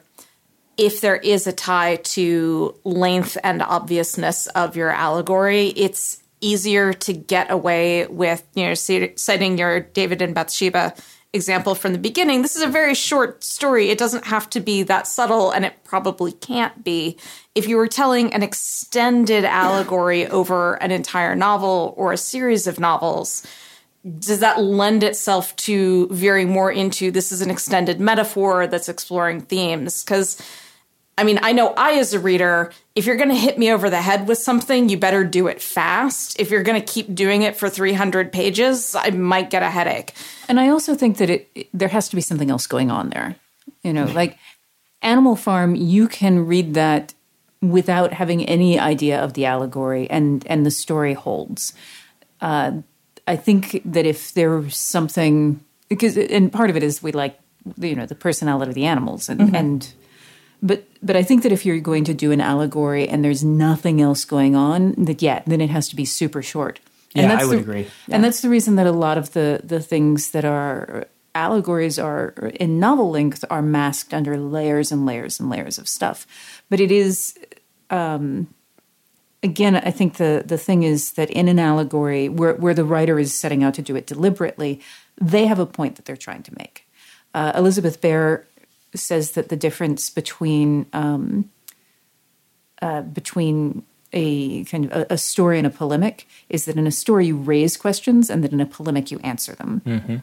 if 0.77 1.01
there 1.01 1.17
is 1.17 1.45
a 1.45 1.51
tie 1.51 1.97
to 1.97 2.75
length 2.83 3.37
and 3.43 3.61
obviousness 3.61 4.47
of 4.47 4.75
your 4.75 4.89
allegory. 4.89 5.67
It's 5.67 6.23
easier 6.41 6.93
to 6.93 7.13
get 7.13 7.51
away 7.51 8.07
with, 8.07 8.43
you 8.55 8.65
know, 8.65 8.75
ci- 8.75 9.13
citing 9.17 9.57
your 9.57 9.81
David 9.81 10.21
and 10.21 10.33
Bathsheba 10.33 10.95
example 11.33 11.75
from 11.75 11.93
the 11.93 11.99
beginning. 11.99 12.41
This 12.41 12.55
is 12.55 12.63
a 12.63 12.67
very 12.67 12.95
short 12.95 13.43
story. 13.43 13.89
It 13.89 13.97
doesn't 13.97 14.25
have 14.25 14.49
to 14.51 14.59
be 14.59 14.83
that 14.83 15.07
subtle, 15.07 15.51
and 15.51 15.63
it 15.63 15.83
probably 15.83 16.31
can't 16.31 16.83
be. 16.83 17.17
If 17.53 17.67
you 17.67 17.77
were 17.77 17.87
telling 17.87 18.33
an 18.33 18.41
extended 18.41 19.45
allegory 19.45 20.27
over 20.39 20.75
an 20.75 20.91
entire 20.91 21.35
novel 21.35 21.93
or 21.97 22.11
a 22.11 22.17
series 22.17 22.65
of 22.67 22.79
novels, 22.79 23.45
does 24.17 24.39
that 24.39 24.61
lend 24.61 25.03
itself 25.03 25.55
to 25.57 26.07
veering 26.07 26.49
more 26.49 26.71
into 26.71 27.11
this 27.11 27.31
is 27.31 27.41
an 27.41 27.51
extended 27.51 27.99
metaphor 27.99 28.65
that's 28.65 28.89
exploring 28.89 29.41
themes? 29.41 30.03
Because 30.03 30.41
I 31.19 31.23
mean, 31.23 31.37
I 31.43 31.51
know 31.51 31.73
I, 31.75 31.95
as 31.95 32.13
a 32.13 32.19
reader, 32.19 32.71
if 32.95 33.05
you're 33.05 33.17
going 33.17 33.27
to 33.27 33.35
hit 33.35 33.59
me 33.59 33.73
over 33.73 33.89
the 33.89 34.01
head 34.01 34.25
with 34.25 34.37
something, 34.37 34.87
you 34.87 34.97
better 34.97 35.25
do 35.25 35.47
it 35.47 35.61
fast. 35.61 36.39
If 36.39 36.49
you're 36.49 36.63
going 36.63 36.81
to 36.81 36.93
keep 36.93 37.13
doing 37.13 37.41
it 37.41 37.57
for 37.57 37.69
300 37.69 38.31
pages, 38.31 38.95
I 38.95 39.09
might 39.09 39.49
get 39.49 39.61
a 39.61 39.69
headache. 39.69 40.13
And 40.47 40.61
I 40.61 40.69
also 40.69 40.95
think 40.95 41.17
that 41.17 41.29
it, 41.29 41.67
there 41.73 41.89
has 41.89 42.07
to 42.07 42.15
be 42.15 42.21
something 42.21 42.49
else 42.49 42.67
going 42.67 42.89
on 42.89 43.09
there. 43.09 43.35
You 43.83 43.91
know, 43.91 44.05
like 44.05 44.37
Animal 45.01 45.35
Farm, 45.35 45.75
you 45.75 46.07
can 46.07 46.45
read 46.45 46.73
that 46.75 47.13
without 47.61 48.13
having 48.13 48.45
any 48.45 48.79
idea 48.79 49.21
of 49.21 49.33
the 49.33 49.45
allegory, 49.45 50.09
and 50.09 50.47
and 50.47 50.65
the 50.65 50.71
story 50.71 51.15
holds. 51.15 51.73
Uh, 52.39 52.81
I 53.27 53.35
think 53.35 53.81
that 53.83 54.05
if 54.05 54.33
there's 54.33 54.77
something, 54.77 55.59
because 55.89 56.17
and 56.17 56.51
part 56.51 56.69
of 56.69 56.77
it 56.77 56.83
is 56.83 57.03
we 57.03 57.11
like 57.11 57.37
you 57.77 57.95
know 57.95 58.05
the 58.05 58.15
personality 58.15 58.69
of 58.69 58.75
the 58.75 58.85
animals 58.85 59.27
and 59.27 59.41
mm-hmm. 59.41 59.55
and 59.55 59.93
but 60.61 60.85
but 61.01 61.15
I 61.15 61.23
think 61.23 61.43
that 61.43 61.51
if 61.51 61.65
you're 61.65 61.79
going 61.79 62.03
to 62.05 62.13
do 62.13 62.31
an 62.31 62.41
allegory 62.41 63.07
and 63.07 63.23
there's 63.23 63.43
nothing 63.43 64.01
else 64.01 64.25
going 64.25 64.55
on, 64.55 64.93
that 64.97 65.21
yeah, 65.21 65.41
then 65.47 65.61
it 65.61 65.69
has 65.69 65.87
to 65.89 65.95
be 65.95 66.05
super 66.05 66.41
short. 66.41 66.79
And 67.15 67.27
yeah, 67.27 67.39
I 67.39 67.45
would 67.45 67.59
the, 67.59 67.61
agree. 67.61 67.81
Yeah. 68.07 68.15
And 68.15 68.23
that's 68.23 68.41
the 68.41 68.49
reason 68.49 68.75
that 68.75 68.87
a 68.87 68.91
lot 68.91 69.17
of 69.17 69.33
the 69.33 69.61
the 69.63 69.79
things 69.79 70.31
that 70.31 70.45
are 70.45 71.07
allegories 71.35 71.97
are 71.97 72.33
in 72.55 72.79
novel 72.79 73.11
length 73.11 73.45
are 73.49 73.61
masked 73.61 74.13
under 74.13 74.37
layers 74.37 74.91
and 74.91 75.05
layers 75.05 75.39
and 75.39 75.49
layers 75.49 75.77
of 75.77 75.87
stuff. 75.87 76.27
But 76.69 76.79
it 76.79 76.91
is 76.91 77.37
um, 77.89 78.47
again, 79.43 79.75
I 79.75 79.91
think 79.91 80.15
the 80.15 80.43
the 80.45 80.57
thing 80.57 80.83
is 80.83 81.13
that 81.13 81.29
in 81.29 81.47
an 81.47 81.59
allegory 81.59 82.29
where 82.29 82.53
where 82.55 82.73
the 82.73 82.85
writer 82.85 83.19
is 83.19 83.33
setting 83.33 83.63
out 83.63 83.73
to 83.75 83.81
do 83.81 83.95
it 83.95 84.07
deliberately, 84.07 84.81
they 85.19 85.45
have 85.45 85.59
a 85.59 85.65
point 85.65 85.95
that 85.95 86.05
they're 86.05 86.17
trying 86.17 86.43
to 86.43 86.53
make. 86.57 86.85
Uh, 87.33 87.51
Elizabeth 87.55 88.01
Bear 88.01 88.45
says 88.95 89.31
that 89.31 89.49
the 89.49 89.55
difference 89.55 90.09
between 90.09 90.85
um, 90.93 91.49
uh, 92.81 93.01
between 93.01 93.83
a 94.13 94.63
kind 94.65 94.85
of 94.85 94.91
a, 94.91 95.13
a, 95.13 95.17
story 95.17 95.57
and 95.57 95.67
a 95.67 95.69
polemic 95.69 96.27
is 96.49 96.65
that 96.65 96.77
in 96.77 96.87
a 96.87 96.91
story 96.91 97.27
you 97.27 97.37
raise 97.37 97.77
questions 97.77 98.29
and 98.29 98.43
that 98.43 98.51
in 98.51 98.59
a 98.59 98.65
polemic 98.65 99.11
you 99.11 99.19
answer 99.19 99.53
them. 99.53 99.81
Mm-hmm. 99.85 100.15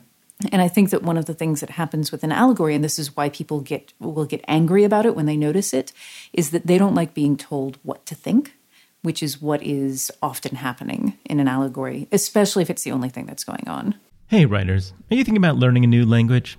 And 0.52 0.60
I 0.60 0.68
think 0.68 0.90
that 0.90 1.02
one 1.02 1.16
of 1.16 1.24
the 1.24 1.34
things 1.34 1.60
that 1.60 1.70
happens 1.70 2.12
with 2.12 2.22
an 2.22 2.32
allegory, 2.32 2.74
and 2.74 2.84
this 2.84 2.98
is 2.98 3.16
why 3.16 3.30
people 3.30 3.60
get 3.60 3.92
will 3.98 4.26
get 4.26 4.44
angry 4.48 4.84
about 4.84 5.06
it 5.06 5.16
when 5.16 5.26
they 5.26 5.36
notice 5.36 5.72
it, 5.72 5.92
is 6.32 6.50
that 6.50 6.66
they 6.66 6.76
don't 6.76 6.94
like 6.94 7.14
being 7.14 7.36
told 7.36 7.78
what 7.82 8.04
to 8.06 8.14
think, 8.14 8.54
which 9.02 9.22
is 9.22 9.40
what 9.40 9.62
is 9.62 10.10
often 10.22 10.56
happening 10.56 11.16
in 11.24 11.40
an 11.40 11.48
allegory, 11.48 12.06
especially 12.12 12.62
if 12.62 12.70
it's 12.70 12.82
the 12.82 12.92
only 12.92 13.08
thing 13.08 13.24
that's 13.24 13.44
going 13.44 13.66
on. 13.66 13.94
Hey, 14.26 14.44
writers, 14.44 14.92
are 15.10 15.14
you 15.14 15.24
thinking 15.24 15.42
about 15.42 15.56
learning 15.56 15.84
a 15.84 15.86
new 15.86 16.04
language? 16.04 16.58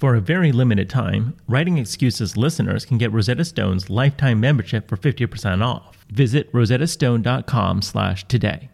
For 0.00 0.14
a 0.14 0.20
very 0.22 0.50
limited 0.50 0.88
time, 0.88 1.36
Writing 1.46 1.76
Excuses 1.76 2.34
listeners 2.34 2.86
can 2.86 2.96
get 2.96 3.12
Rosetta 3.12 3.44
Stone's 3.44 3.90
lifetime 3.90 4.40
membership 4.40 4.88
for 4.88 4.96
50% 4.96 5.62
off. 5.62 6.06
Visit 6.10 6.50
rosettastone.com 6.54 7.82
slash 7.82 8.26
today. 8.26 8.70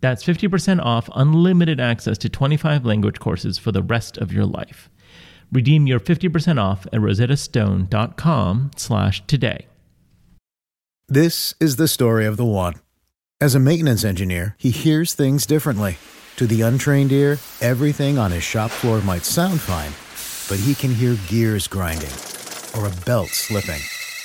That's 0.00 0.24
50% 0.24 0.80
off 0.80 1.10
unlimited 1.14 1.78
access 1.78 2.16
to 2.16 2.30
25 2.30 2.86
language 2.86 3.20
courses 3.20 3.58
for 3.58 3.70
the 3.70 3.82
rest 3.82 4.16
of 4.16 4.32
your 4.32 4.46
life. 4.46 4.88
Redeem 5.52 5.86
your 5.86 6.00
50% 6.00 6.58
off 6.58 6.86
at 6.86 7.00
rosettastone.com 7.00 8.70
slash 8.76 9.26
today. 9.26 9.66
This 11.06 11.52
is 11.60 11.76
the 11.76 11.86
story 11.86 12.24
of 12.24 12.38
the 12.38 12.46
one. 12.46 12.76
As 13.42 13.54
a 13.54 13.60
maintenance 13.60 14.04
engineer, 14.04 14.56
he 14.56 14.70
hears 14.70 15.12
things 15.12 15.44
differently. 15.44 15.98
To 16.36 16.46
the 16.46 16.62
untrained 16.62 17.12
ear, 17.12 17.40
everything 17.60 18.16
on 18.16 18.30
his 18.30 18.42
shop 18.42 18.70
floor 18.70 19.02
might 19.02 19.26
sound 19.26 19.60
fine 19.60 19.92
but 20.48 20.58
he 20.58 20.74
can 20.74 20.94
hear 20.94 21.16
gears 21.28 21.66
grinding 21.66 22.12
or 22.76 22.86
a 22.86 23.04
belt 23.04 23.28
slipping. 23.28 23.80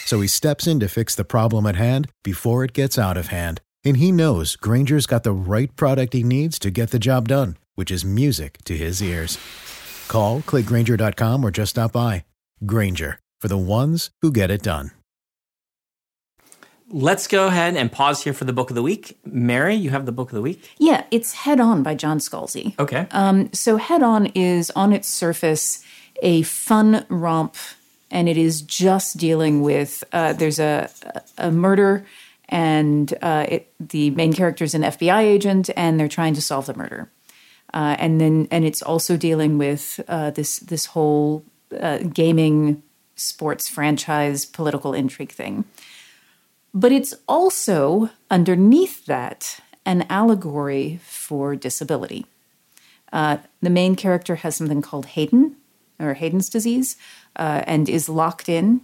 So 0.05 0.21
he 0.21 0.27
steps 0.27 0.67
in 0.67 0.79
to 0.81 0.89
fix 0.89 1.15
the 1.15 1.23
problem 1.23 1.65
at 1.65 1.75
hand 1.75 2.09
before 2.23 2.63
it 2.63 2.73
gets 2.73 2.99
out 2.99 3.17
of 3.17 3.27
hand. 3.27 3.61
And 3.85 3.97
he 3.97 4.11
knows 4.11 4.55
Grainger's 4.55 5.05
got 5.07 5.23
the 5.23 5.31
right 5.31 5.73
product 5.75 6.13
he 6.13 6.23
needs 6.23 6.59
to 6.59 6.69
get 6.69 6.91
the 6.91 6.99
job 6.99 7.27
done, 7.27 7.57
which 7.75 7.89
is 7.89 8.03
music 8.03 8.57
to 8.65 8.75
his 8.75 9.01
ears. 9.01 9.37
Call, 10.07 10.41
clickgrainger.com, 10.41 11.45
or 11.45 11.51
just 11.51 11.71
stop 11.71 11.93
by. 11.93 12.25
Granger, 12.65 13.19
for 13.39 13.47
the 13.47 13.57
ones 13.57 14.11
who 14.21 14.31
get 14.31 14.51
it 14.51 14.61
done. 14.61 14.91
Let's 16.93 17.25
go 17.25 17.47
ahead 17.47 17.77
and 17.77 17.89
pause 17.89 18.25
here 18.25 18.33
for 18.33 18.43
the 18.43 18.51
book 18.51 18.69
of 18.69 18.75
the 18.75 18.81
week. 18.81 19.17
Mary, 19.23 19.75
you 19.75 19.91
have 19.91 20.05
the 20.05 20.11
book 20.11 20.29
of 20.29 20.35
the 20.35 20.41
week? 20.41 20.69
Yeah, 20.77 21.05
it's 21.09 21.31
Head 21.31 21.61
On 21.61 21.83
by 21.83 21.95
John 21.95 22.19
Scalzi. 22.19 22.77
Okay. 22.77 23.07
Um, 23.11 23.51
so, 23.53 23.77
Head 23.77 24.03
On 24.03 24.25
is 24.35 24.71
on 24.71 24.91
its 24.91 25.07
surface 25.07 25.85
a 26.21 26.43
fun 26.43 27.05
romp, 27.09 27.55
and 28.09 28.29
it 28.29 28.37
is 28.37 28.61
just 28.61 29.17
dealing 29.17 29.61
with 29.61 30.03
uh, 30.13 30.33
there's 30.33 30.59
a 30.59 30.89
a 31.37 31.51
murder, 31.51 32.05
and 32.49 33.13
uh, 33.21 33.45
it, 33.49 33.73
the 33.79 34.09
main 34.11 34.33
character 34.33 34.63
is 34.63 34.73
an 34.73 34.83
FBI 34.83 35.21
agent, 35.21 35.69
and 35.75 35.99
they're 35.99 36.07
trying 36.07 36.33
to 36.33 36.41
solve 36.41 36.65
the 36.65 36.73
murder. 36.73 37.09
Uh, 37.73 37.95
and 37.99 38.19
then 38.19 38.47
and 38.51 38.65
it's 38.65 38.81
also 38.81 39.17
dealing 39.17 39.57
with 39.57 39.99
uh, 40.07 40.31
this 40.31 40.59
this 40.59 40.87
whole 40.87 41.43
uh, 41.79 41.99
gaming 41.99 42.83
sports 43.15 43.69
franchise 43.69 44.45
political 44.45 44.93
intrigue 44.93 45.31
thing. 45.31 45.63
But 46.73 46.91
it's 46.91 47.13
also 47.27 48.09
underneath 48.29 49.05
that 49.05 49.59
an 49.85 50.05
allegory 50.09 50.99
for 51.03 51.55
disability. 51.55 52.25
Uh, 53.11 53.37
the 53.61 53.69
main 53.69 53.95
character 53.95 54.35
has 54.35 54.55
something 54.55 54.81
called 54.81 55.05
Haden, 55.07 55.57
or 56.01 56.13
Haden's 56.13 56.49
disease 56.49 56.97
uh, 57.35 57.63
and 57.65 57.87
is 57.87 58.09
locked 58.09 58.49
in. 58.49 58.81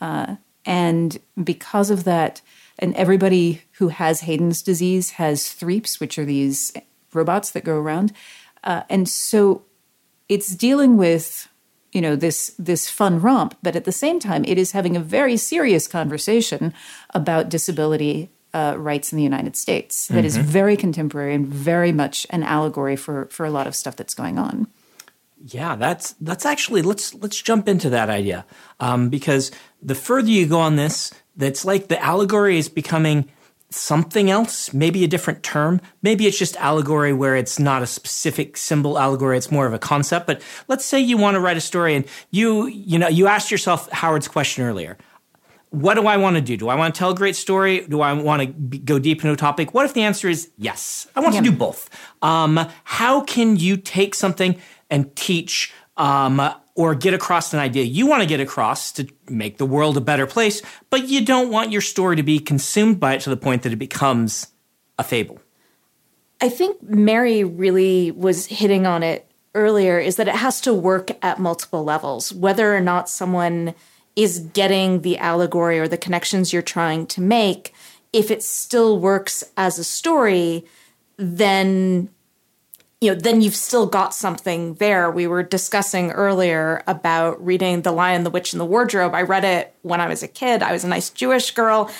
Uh, 0.00 0.36
and 0.64 1.18
because 1.42 1.90
of 1.90 2.04
that, 2.04 2.42
and 2.78 2.94
everybody 2.94 3.62
who 3.72 3.88
has 3.88 4.20
Haden's 4.20 4.62
disease 4.62 5.12
has 5.12 5.52
threeps, 5.52 6.00
which 6.00 6.18
are 6.18 6.24
these 6.24 6.72
robots 7.12 7.50
that 7.52 7.64
go 7.64 7.76
around. 7.76 8.12
Uh, 8.64 8.82
and 8.90 9.08
so 9.08 9.62
it's 10.28 10.54
dealing 10.54 10.96
with 10.96 11.48
you 11.92 12.02
know 12.02 12.16
this 12.16 12.54
this 12.58 12.90
fun 12.90 13.20
romp, 13.22 13.56
but 13.62 13.74
at 13.74 13.84
the 13.84 13.92
same 13.92 14.20
time, 14.20 14.44
it 14.44 14.58
is 14.58 14.72
having 14.72 14.96
a 14.96 15.00
very 15.00 15.36
serious 15.36 15.88
conversation 15.88 16.74
about 17.14 17.48
disability 17.48 18.28
uh, 18.52 18.74
rights 18.76 19.12
in 19.12 19.16
the 19.16 19.22
United 19.22 19.56
States 19.56 20.08
that 20.08 20.18
mm-hmm. 20.18 20.26
is 20.26 20.36
very 20.36 20.76
contemporary 20.76 21.34
and 21.34 21.46
very 21.46 21.92
much 21.92 22.26
an 22.30 22.42
allegory 22.42 22.96
for 22.96 23.26
for 23.26 23.46
a 23.46 23.50
lot 23.50 23.66
of 23.66 23.74
stuff 23.74 23.96
that's 23.96 24.14
going 24.14 24.38
on. 24.38 24.66
Yeah, 25.44 25.76
that's 25.76 26.14
that's 26.20 26.46
actually 26.46 26.82
let's 26.82 27.14
let's 27.14 27.40
jump 27.40 27.68
into 27.68 27.90
that 27.90 28.08
idea 28.08 28.46
um, 28.80 29.10
because 29.10 29.50
the 29.82 29.94
further 29.94 30.28
you 30.28 30.46
go 30.46 30.58
on 30.58 30.76
this, 30.76 31.12
that's 31.36 31.64
like 31.64 31.88
the 31.88 32.02
allegory 32.02 32.58
is 32.58 32.68
becoming 32.68 33.28
something 33.70 34.30
else, 34.30 34.72
maybe 34.72 35.04
a 35.04 35.08
different 35.08 35.42
term. 35.42 35.80
Maybe 36.02 36.26
it's 36.26 36.38
just 36.38 36.56
allegory 36.56 37.12
where 37.12 37.36
it's 37.36 37.58
not 37.58 37.82
a 37.82 37.86
specific 37.86 38.56
symbol 38.56 38.98
allegory, 38.98 39.36
it's 39.36 39.50
more 39.50 39.66
of 39.66 39.74
a 39.74 39.78
concept. 39.78 40.26
But 40.26 40.40
let's 40.68 40.84
say 40.84 41.00
you 41.00 41.16
want 41.16 41.34
to 41.34 41.40
write 41.40 41.56
a 41.56 41.60
story 41.60 41.94
and 41.94 42.04
you, 42.30 42.66
you 42.66 42.98
know, 42.98 43.08
you 43.08 43.26
asked 43.26 43.50
yourself 43.50 43.90
Howard's 43.90 44.28
question 44.28 44.64
earlier. 44.64 44.96
What 45.70 45.94
do 45.94 46.06
I 46.06 46.16
want 46.16 46.36
to 46.36 46.42
do? 46.42 46.56
Do 46.56 46.68
I 46.68 46.76
want 46.76 46.94
to 46.94 46.98
tell 46.98 47.10
a 47.10 47.14
great 47.14 47.36
story? 47.36 47.80
Do 47.80 48.00
I 48.00 48.12
want 48.12 48.40
to 48.40 48.48
be, 48.48 48.78
go 48.78 48.98
deep 48.98 49.18
into 49.18 49.32
a 49.32 49.36
topic? 49.36 49.74
What 49.74 49.84
if 49.84 49.94
the 49.94 50.02
answer 50.02 50.28
is 50.28 50.50
yes? 50.56 51.06
I 51.14 51.20
want 51.20 51.34
yeah. 51.34 51.42
to 51.42 51.50
do 51.50 51.56
both. 51.56 51.90
Um, 52.22 52.66
how 52.84 53.22
can 53.22 53.56
you 53.56 53.76
take 53.76 54.14
something 54.14 54.58
and 54.90 55.14
teach 55.16 55.72
um, 55.96 56.40
or 56.74 56.94
get 56.94 57.14
across 57.14 57.54
an 57.54 57.58
idea 57.58 57.82
you 57.84 58.06
want 58.06 58.22
to 58.22 58.28
get 58.28 58.40
across 58.40 58.92
to 58.92 59.06
make 59.28 59.58
the 59.58 59.66
world 59.66 59.96
a 59.96 60.00
better 60.00 60.26
place, 60.26 60.62
but 60.90 61.08
you 61.08 61.24
don't 61.24 61.50
want 61.50 61.72
your 61.72 61.80
story 61.80 62.16
to 62.16 62.22
be 62.22 62.38
consumed 62.38 63.00
by 63.00 63.14
it 63.14 63.20
to 63.22 63.30
the 63.30 63.36
point 63.36 63.62
that 63.62 63.72
it 63.72 63.76
becomes 63.76 64.48
a 64.98 65.04
fable. 65.04 65.40
I 66.40 66.50
think 66.50 66.82
Mary 66.82 67.44
really 67.44 68.10
was 68.10 68.46
hitting 68.46 68.86
on 68.86 69.02
it 69.02 69.30
earlier 69.54 69.98
is 69.98 70.16
that 70.16 70.28
it 70.28 70.34
has 70.34 70.60
to 70.60 70.74
work 70.74 71.10
at 71.22 71.40
multiple 71.40 71.82
levels, 71.82 72.32
whether 72.32 72.76
or 72.76 72.80
not 72.80 73.08
someone 73.08 73.74
is 74.14 74.40
getting 74.52 75.00
the 75.00 75.16
allegory 75.18 75.78
or 75.78 75.88
the 75.88 75.96
connections 75.96 76.52
you're 76.52 76.62
trying 76.62 77.06
to 77.06 77.20
make. 77.20 77.72
If 78.12 78.30
it 78.30 78.42
still 78.42 78.98
works 78.98 79.42
as 79.56 79.78
a 79.78 79.84
story, 79.84 80.64
then 81.16 82.10
you 83.00 83.12
know, 83.12 83.18
then 83.18 83.42
you've 83.42 83.56
still 83.56 83.86
got 83.86 84.14
something 84.14 84.74
there. 84.74 85.10
We 85.10 85.26
were 85.26 85.42
discussing 85.42 86.12
earlier 86.12 86.82
about 86.86 87.44
reading 87.44 87.82
The 87.82 87.92
Lion, 87.92 88.24
the 88.24 88.30
Witch, 88.30 88.52
and 88.54 88.60
the 88.60 88.64
Wardrobe. 88.64 89.14
I 89.14 89.22
read 89.22 89.44
it 89.44 89.74
when 89.82 90.00
I 90.00 90.08
was 90.08 90.22
a 90.22 90.28
kid. 90.28 90.62
I 90.62 90.72
was 90.72 90.82
a 90.82 90.88
nice 90.88 91.10
Jewish 91.10 91.50
girl 91.50 91.90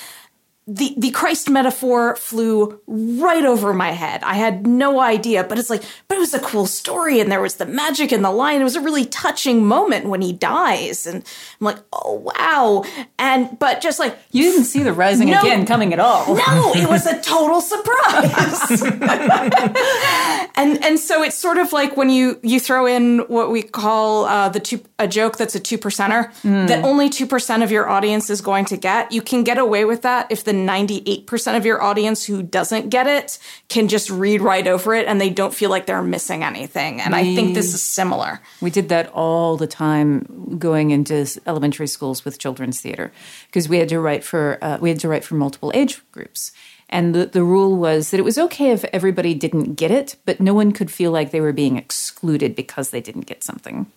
the 0.68 0.94
the 0.98 1.12
Christ 1.12 1.48
metaphor 1.48 2.16
flew 2.16 2.80
right 2.88 3.44
over 3.44 3.72
my 3.72 3.92
head. 3.92 4.24
I 4.24 4.34
had 4.34 4.66
no 4.66 4.98
idea, 4.98 5.44
but 5.44 5.60
it's 5.60 5.70
like, 5.70 5.84
but 6.08 6.16
it 6.16 6.18
was 6.18 6.34
a 6.34 6.40
cool 6.40 6.66
story, 6.66 7.20
and 7.20 7.30
there 7.30 7.40
was 7.40 7.54
the 7.54 7.66
magic 7.66 8.10
in 8.10 8.22
the 8.22 8.32
line. 8.32 8.60
It 8.60 8.64
was 8.64 8.74
a 8.74 8.80
really 8.80 9.04
touching 9.04 9.64
moment 9.64 10.06
when 10.06 10.22
he 10.22 10.32
dies, 10.32 11.06
and 11.06 11.18
I'm 11.60 11.64
like, 11.64 11.78
oh 11.92 12.32
wow! 12.36 12.84
And 13.16 13.56
but 13.60 13.80
just 13.80 14.00
like 14.00 14.18
you 14.32 14.42
didn't 14.42 14.64
see 14.64 14.82
the 14.82 14.92
rising 14.92 15.30
no, 15.30 15.38
again 15.38 15.66
coming 15.66 15.92
at 15.92 16.00
all. 16.00 16.34
No, 16.34 16.72
it 16.74 16.88
was 16.88 17.06
a 17.06 17.20
total 17.20 17.60
surprise. 17.60 18.82
and 20.56 20.84
and 20.84 20.98
so 20.98 21.22
it's 21.22 21.36
sort 21.36 21.58
of 21.58 21.72
like 21.72 21.96
when 21.96 22.10
you 22.10 22.40
you 22.42 22.58
throw 22.58 22.86
in 22.86 23.20
what 23.28 23.52
we 23.52 23.62
call 23.62 24.24
uh, 24.24 24.48
the 24.48 24.58
two 24.58 24.80
a 24.98 25.06
joke 25.06 25.36
that's 25.36 25.54
a 25.54 25.60
two 25.60 25.78
percenter 25.78 26.32
mm. 26.42 26.66
that 26.66 26.84
only 26.84 27.08
two 27.08 27.26
percent 27.26 27.62
of 27.62 27.70
your 27.70 27.88
audience 27.88 28.30
is 28.30 28.40
going 28.40 28.64
to 28.64 28.76
get. 28.76 29.12
You 29.12 29.22
can 29.22 29.44
get 29.44 29.58
away 29.58 29.84
with 29.84 30.02
that 30.02 30.26
if 30.32 30.42
the 30.42 30.55
98% 30.64 31.56
of 31.56 31.66
your 31.66 31.82
audience 31.82 32.24
who 32.24 32.42
doesn't 32.42 32.88
get 32.88 33.06
it 33.06 33.38
can 33.68 33.88
just 33.88 34.08
read 34.10 34.40
right 34.40 34.66
over 34.66 34.94
it 34.94 35.06
and 35.06 35.20
they 35.20 35.30
don't 35.30 35.52
feel 35.52 35.70
like 35.70 35.86
they're 35.86 36.02
missing 36.02 36.42
anything. 36.42 37.00
And 37.00 37.12
we, 37.12 37.20
I 37.20 37.34
think 37.34 37.54
this 37.54 37.74
is 37.74 37.82
similar. 37.82 38.40
We 38.60 38.70
did 38.70 38.88
that 38.88 39.10
all 39.10 39.56
the 39.56 39.66
time 39.66 40.56
going 40.58 40.90
into 40.90 41.26
elementary 41.46 41.86
schools 41.86 42.24
with 42.24 42.38
children's 42.38 42.80
theater 42.80 43.12
because 43.46 43.68
we 43.68 43.78
had 43.78 43.88
to 43.90 44.00
write 44.00 44.24
for 44.24 44.58
uh, 44.62 44.78
we 44.80 44.88
had 44.88 45.00
to 45.00 45.08
write 45.08 45.24
for 45.24 45.34
multiple 45.34 45.72
age 45.74 46.00
groups. 46.12 46.52
And 46.88 47.14
the, 47.14 47.26
the 47.26 47.42
rule 47.42 47.76
was 47.76 48.10
that 48.10 48.20
it 48.20 48.24
was 48.24 48.38
okay 48.38 48.70
if 48.70 48.84
everybody 48.92 49.34
didn't 49.34 49.74
get 49.74 49.90
it, 49.90 50.16
but 50.24 50.40
no 50.40 50.54
one 50.54 50.70
could 50.72 50.90
feel 50.90 51.10
like 51.10 51.32
they 51.32 51.40
were 51.40 51.52
being 51.52 51.76
excluded 51.76 52.54
because 52.54 52.90
they 52.90 53.00
didn't 53.00 53.26
get 53.26 53.42
something. 53.42 53.90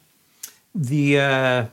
The 0.73 1.19
uh, 1.19 1.65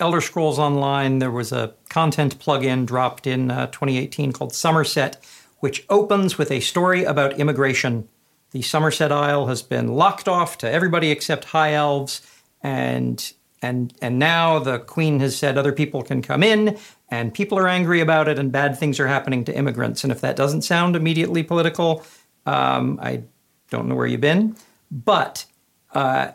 Elder 0.00 0.20
Scrolls 0.20 0.60
Online, 0.60 1.18
there 1.18 1.30
was 1.30 1.50
a 1.50 1.74
content 1.88 2.38
plugin 2.38 2.86
dropped 2.86 3.26
in 3.26 3.50
uh, 3.50 3.66
2018 3.66 4.30
called 4.30 4.52
Summerset, 4.52 5.16
which 5.58 5.84
opens 5.90 6.38
with 6.38 6.52
a 6.52 6.60
story 6.60 7.02
about 7.02 7.40
immigration. 7.40 8.08
The 8.52 8.60
Summerset 8.60 9.10
Isle 9.10 9.46
has 9.46 9.60
been 9.62 9.88
locked 9.88 10.28
off 10.28 10.56
to 10.58 10.70
everybody 10.70 11.10
except 11.10 11.46
high 11.46 11.72
elves, 11.72 12.22
and 12.62 13.32
and 13.60 13.92
and 14.00 14.20
now 14.20 14.60
the 14.60 14.78
queen 14.78 15.18
has 15.18 15.36
said 15.36 15.58
other 15.58 15.72
people 15.72 16.02
can 16.02 16.22
come 16.22 16.44
in, 16.44 16.78
and 17.08 17.34
people 17.34 17.58
are 17.58 17.66
angry 17.66 18.00
about 18.00 18.28
it, 18.28 18.38
and 18.38 18.52
bad 18.52 18.78
things 18.78 19.00
are 19.00 19.08
happening 19.08 19.44
to 19.46 19.56
immigrants. 19.56 20.04
And 20.04 20.12
if 20.12 20.20
that 20.20 20.36
doesn't 20.36 20.62
sound 20.62 20.94
immediately 20.94 21.42
political, 21.42 22.04
um, 22.46 23.00
I 23.02 23.24
don't 23.68 23.88
know 23.88 23.96
where 23.96 24.06
you've 24.06 24.20
been. 24.20 24.56
But 24.92 25.44
uh, 25.92 26.30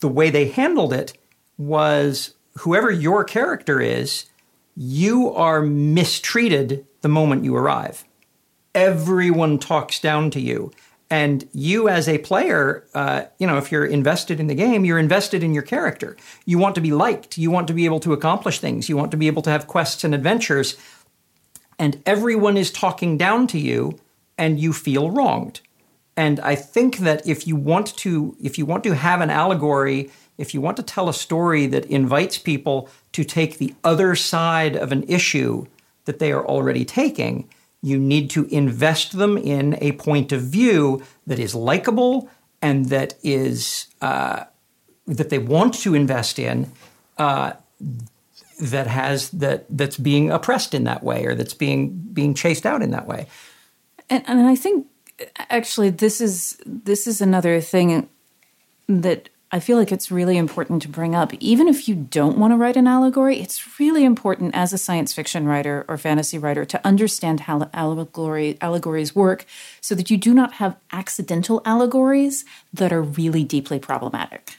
the 0.00 0.08
way 0.08 0.30
they 0.30 0.46
handled 0.46 0.92
it 0.92 1.18
was 1.58 2.34
whoever 2.58 2.90
your 2.90 3.24
character 3.24 3.80
is, 3.80 4.26
you 4.76 5.32
are 5.34 5.62
mistreated 5.62 6.86
the 7.00 7.08
moment 7.08 7.44
you 7.44 7.54
arrive. 7.56 8.04
Everyone 8.74 9.58
talks 9.58 10.00
down 10.00 10.30
to 10.30 10.40
you. 10.40 10.72
And 11.10 11.46
you, 11.52 11.90
as 11.90 12.08
a 12.08 12.16
player, 12.16 12.86
uh, 12.94 13.24
you 13.38 13.46
know, 13.46 13.58
if 13.58 13.70
you're 13.70 13.84
invested 13.84 14.40
in 14.40 14.46
the 14.46 14.54
game, 14.54 14.86
you're 14.86 14.98
invested 14.98 15.42
in 15.42 15.52
your 15.52 15.62
character. 15.62 16.16
You 16.46 16.56
want 16.56 16.74
to 16.76 16.80
be 16.80 16.90
liked. 16.90 17.36
You 17.36 17.50
want 17.50 17.66
to 17.68 17.74
be 17.74 17.84
able 17.84 18.00
to 18.00 18.14
accomplish 18.14 18.60
things. 18.60 18.88
You 18.88 18.96
want 18.96 19.10
to 19.10 19.18
be 19.18 19.26
able 19.26 19.42
to 19.42 19.50
have 19.50 19.66
quests 19.66 20.04
and 20.04 20.14
adventures. 20.14 20.74
And 21.78 22.02
everyone 22.06 22.56
is 22.56 22.70
talking 22.70 23.18
down 23.18 23.46
to 23.48 23.58
you, 23.58 23.98
and 24.38 24.58
you 24.58 24.72
feel 24.72 25.10
wronged. 25.10 25.60
And 26.16 26.40
I 26.40 26.54
think 26.54 26.98
that 26.98 27.26
if 27.26 27.46
you 27.46 27.56
want 27.56 27.94
to, 27.98 28.34
if 28.42 28.56
you 28.56 28.64
want 28.64 28.82
to 28.84 28.94
have 28.94 29.20
an 29.20 29.28
allegory 29.28 30.10
if 30.42 30.52
you 30.52 30.60
want 30.60 30.76
to 30.76 30.82
tell 30.82 31.08
a 31.08 31.14
story 31.14 31.68
that 31.68 31.86
invites 31.86 32.36
people 32.36 32.88
to 33.12 33.22
take 33.22 33.58
the 33.58 33.72
other 33.84 34.16
side 34.16 34.74
of 34.74 34.90
an 34.90 35.04
issue 35.04 35.66
that 36.04 36.18
they 36.18 36.32
are 36.32 36.44
already 36.44 36.84
taking, 36.84 37.48
you 37.80 37.96
need 37.96 38.28
to 38.30 38.46
invest 38.46 39.12
them 39.12 39.38
in 39.38 39.78
a 39.80 39.92
point 39.92 40.32
of 40.32 40.42
view 40.42 41.00
that 41.28 41.38
is 41.38 41.54
likable 41.54 42.28
and 42.60 42.86
that 42.86 43.14
is 43.22 43.86
uh, 44.00 44.44
that 45.06 45.30
they 45.30 45.38
want 45.38 45.74
to 45.74 45.94
invest 45.94 46.40
in. 46.40 46.72
Uh, 47.16 47.52
that 48.60 48.86
has 48.86 49.30
that 49.30 49.64
that's 49.70 49.96
being 49.96 50.30
oppressed 50.30 50.74
in 50.74 50.84
that 50.84 51.02
way 51.02 51.24
or 51.24 51.34
that's 51.34 51.54
being 51.54 51.90
being 52.12 52.32
chased 52.32 52.64
out 52.64 52.80
in 52.80 52.90
that 52.90 53.08
way 53.08 53.26
and, 54.08 54.22
and 54.28 54.46
i 54.46 54.54
think 54.54 54.86
actually 55.50 55.90
this 55.90 56.20
is 56.20 56.60
this 56.64 57.08
is 57.08 57.20
another 57.20 57.60
thing 57.60 58.08
that 58.88 59.28
I 59.54 59.60
feel 59.60 59.76
like 59.76 59.92
it's 59.92 60.10
really 60.10 60.38
important 60.38 60.80
to 60.82 60.88
bring 60.88 61.14
up. 61.14 61.34
Even 61.34 61.68
if 61.68 61.86
you 61.86 61.94
don't 61.94 62.38
want 62.38 62.52
to 62.52 62.56
write 62.56 62.76
an 62.76 62.86
allegory, 62.86 63.38
it's 63.38 63.78
really 63.78 64.02
important 64.02 64.54
as 64.54 64.72
a 64.72 64.78
science 64.78 65.12
fiction 65.12 65.46
writer 65.46 65.84
or 65.88 65.98
fantasy 65.98 66.38
writer 66.38 66.64
to 66.64 66.86
understand 66.86 67.40
how 67.40 67.68
allegory, 67.74 68.56
allegories 68.62 69.14
work 69.14 69.44
so 69.82 69.94
that 69.94 70.10
you 70.10 70.16
do 70.16 70.32
not 70.32 70.54
have 70.54 70.78
accidental 70.90 71.60
allegories 71.66 72.46
that 72.72 72.94
are 72.94 73.02
really 73.02 73.44
deeply 73.44 73.78
problematic. 73.78 74.56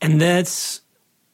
And 0.00 0.20
that's, 0.20 0.80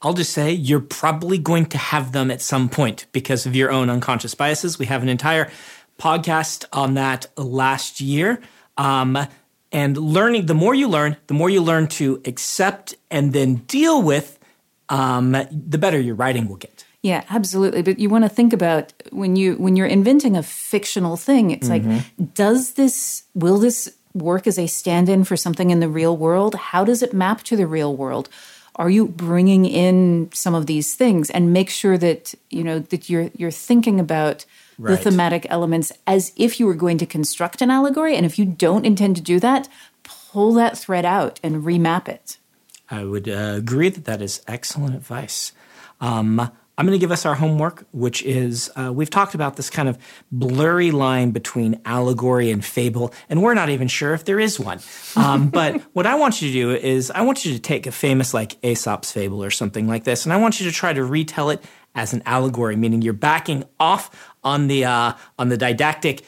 I'll 0.01 0.15
just 0.15 0.33
say, 0.33 0.51
you're 0.51 0.79
probably 0.79 1.37
going 1.37 1.67
to 1.67 1.77
have 1.77 2.13
them 2.13 2.31
at 2.31 2.41
some 2.41 2.67
point 2.67 3.05
because 3.11 3.45
of 3.45 3.55
your 3.55 3.71
own 3.71 3.91
unconscious 3.91 4.33
biases. 4.33 4.79
We 4.79 4.87
have 4.87 5.03
an 5.03 5.09
entire 5.09 5.51
podcast 5.99 6.65
on 6.73 6.95
that 6.95 7.27
last 7.37 8.01
year. 8.01 8.41
Um, 8.75 9.27
and 9.75 9.97
learning, 9.97 10.45
the 10.45 10.53
more 10.53 10.73
you 10.73 10.87
learn, 10.87 11.17
the 11.27 11.33
more 11.33 11.49
you 11.49 11.61
learn 11.61 11.87
to 11.87 12.21
accept 12.23 12.95
and 13.11 13.33
then 13.33 13.55
deal 13.67 14.01
with, 14.01 14.39
um, 14.87 15.33
the 15.51 15.77
better 15.77 15.99
your 15.99 16.15
writing 16.15 16.47
will 16.47 16.55
get. 16.55 16.85
Yeah, 17.01 17.25
absolutely. 17.29 17.81
But 17.81 17.99
you 17.99 18.07
want 18.07 18.23
to 18.23 18.29
think 18.29 18.53
about 18.53 18.93
when 19.11 19.35
you 19.35 19.55
when 19.57 19.75
you're 19.75 19.85
inventing 19.85 20.37
a 20.37 20.43
fictional 20.43 21.17
thing, 21.17 21.51
it's 21.51 21.67
mm-hmm. 21.67 21.91
like, 21.91 22.33
does 22.33 22.73
this 22.75 23.23
will 23.33 23.59
this 23.59 23.93
work 24.13 24.47
as 24.47 24.57
a 24.57 24.65
stand-in 24.65 25.25
for 25.25 25.35
something 25.35 25.71
in 25.71 25.81
the 25.81 25.89
real 25.89 26.15
world? 26.15 26.55
How 26.55 26.85
does 26.85 27.03
it 27.03 27.13
map 27.13 27.43
to 27.43 27.57
the 27.57 27.67
real 27.67 27.93
world? 27.97 28.29
Are 28.77 28.89
you 28.89 29.07
bringing 29.07 29.65
in 29.65 30.29
some 30.33 30.55
of 30.55 30.67
these 30.67 30.95
things 30.95 31.29
and 31.29 31.51
make 31.51 31.69
sure 31.69 31.97
that 31.97 32.33
you 32.49 32.63
know 32.63 32.79
that 32.79 33.09
you're 33.09 33.29
you're 33.35 33.51
thinking 33.51 33.99
about 33.99 34.45
right. 34.77 34.91
the 34.91 34.97
thematic 34.97 35.45
elements 35.49 35.91
as 36.07 36.31
if 36.35 36.59
you 36.59 36.65
were 36.65 36.73
going 36.73 36.97
to 36.97 37.05
construct 37.05 37.61
an 37.61 37.69
allegory. 37.69 38.15
And 38.15 38.25
if 38.25 38.37
you 38.39 38.45
don't 38.45 38.85
intend 38.85 39.15
to 39.17 39.21
do 39.21 39.39
that, 39.39 39.67
pull 40.03 40.53
that 40.53 40.77
thread 40.77 41.05
out 41.05 41.39
and 41.43 41.63
remap 41.63 42.07
it. 42.07 42.37
I 42.89 43.03
would 43.03 43.27
uh, 43.27 43.53
agree 43.57 43.89
that 43.89 44.05
that 44.05 44.21
is 44.21 44.41
excellent 44.47 44.95
advice. 44.95 45.53
Um, 46.01 46.51
I'm 46.77 46.85
going 46.85 46.97
to 46.97 47.01
give 47.01 47.11
us 47.11 47.25
our 47.25 47.35
homework, 47.35 47.85
which 47.93 48.21
is 48.23 48.69
uh, 48.75 48.91
we've 48.91 49.09
talked 49.09 49.33
about 49.33 49.55
this 49.55 49.69
kind 49.69 49.87
of 49.87 49.97
blurry 50.31 50.91
line 50.91 51.31
between 51.31 51.79
allegory 51.85 52.51
and 52.51 52.63
fable, 52.63 53.13
and 53.29 53.41
we're 53.41 53.53
not 53.53 53.69
even 53.69 53.87
sure 53.87 54.13
if 54.13 54.25
there 54.25 54.39
is 54.39 54.59
one. 54.59 54.79
Um, 55.15 55.49
but 55.53 55.81
what 55.93 56.05
I 56.05 56.15
want 56.15 56.41
you 56.41 56.49
to 56.49 56.53
do 56.53 56.71
is 56.71 57.11
I 57.11 57.21
want 57.21 57.45
you 57.45 57.53
to 57.53 57.59
take 57.59 57.87
a 57.87 57.91
famous 57.91 58.33
like 58.33 58.57
Aesop's 58.61 59.11
fable 59.11 59.43
or 59.43 59.51
something 59.51 59.87
like 59.87 60.03
this, 60.03 60.25
and 60.25 60.33
I 60.33 60.37
want 60.37 60.59
you 60.59 60.69
to 60.69 60.75
try 60.75 60.91
to 60.91 61.03
retell 61.03 61.49
it 61.49 61.63
as 61.95 62.13
an 62.13 62.21
allegory, 62.25 62.75
meaning 62.75 63.01
you're 63.01 63.13
backing 63.13 63.63
off 63.79 64.33
on 64.43 64.67
the 64.67 64.85
uh, 64.85 65.13
on 65.39 65.49
the 65.49 65.57
didactic 65.57 66.23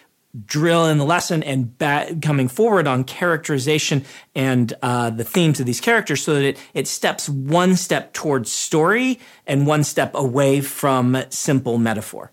drill 0.46 0.86
in 0.86 0.98
the 0.98 1.06
lesson 1.06 1.42
and 1.44 1.78
ba- 1.78 2.16
coming 2.22 2.48
forward 2.48 2.88
on 2.88 3.04
characterization 3.04 4.06
and 4.36 4.74
uh, 4.82 5.10
the 5.10 5.24
themes 5.24 5.60
of 5.60 5.66
these 5.66 5.82
characters 5.82 6.22
so 6.22 6.34
that 6.34 6.44
it, 6.44 6.60
it 6.74 6.88
steps 6.88 7.28
one 7.28 7.76
step 7.76 8.14
towards 8.14 8.52
story 8.52 9.20
and 9.46 9.66
one 9.66 9.84
step 9.84 10.14
away 10.14 10.62
from 10.62 11.18
simple 11.30 11.78
metaphor. 11.78 12.32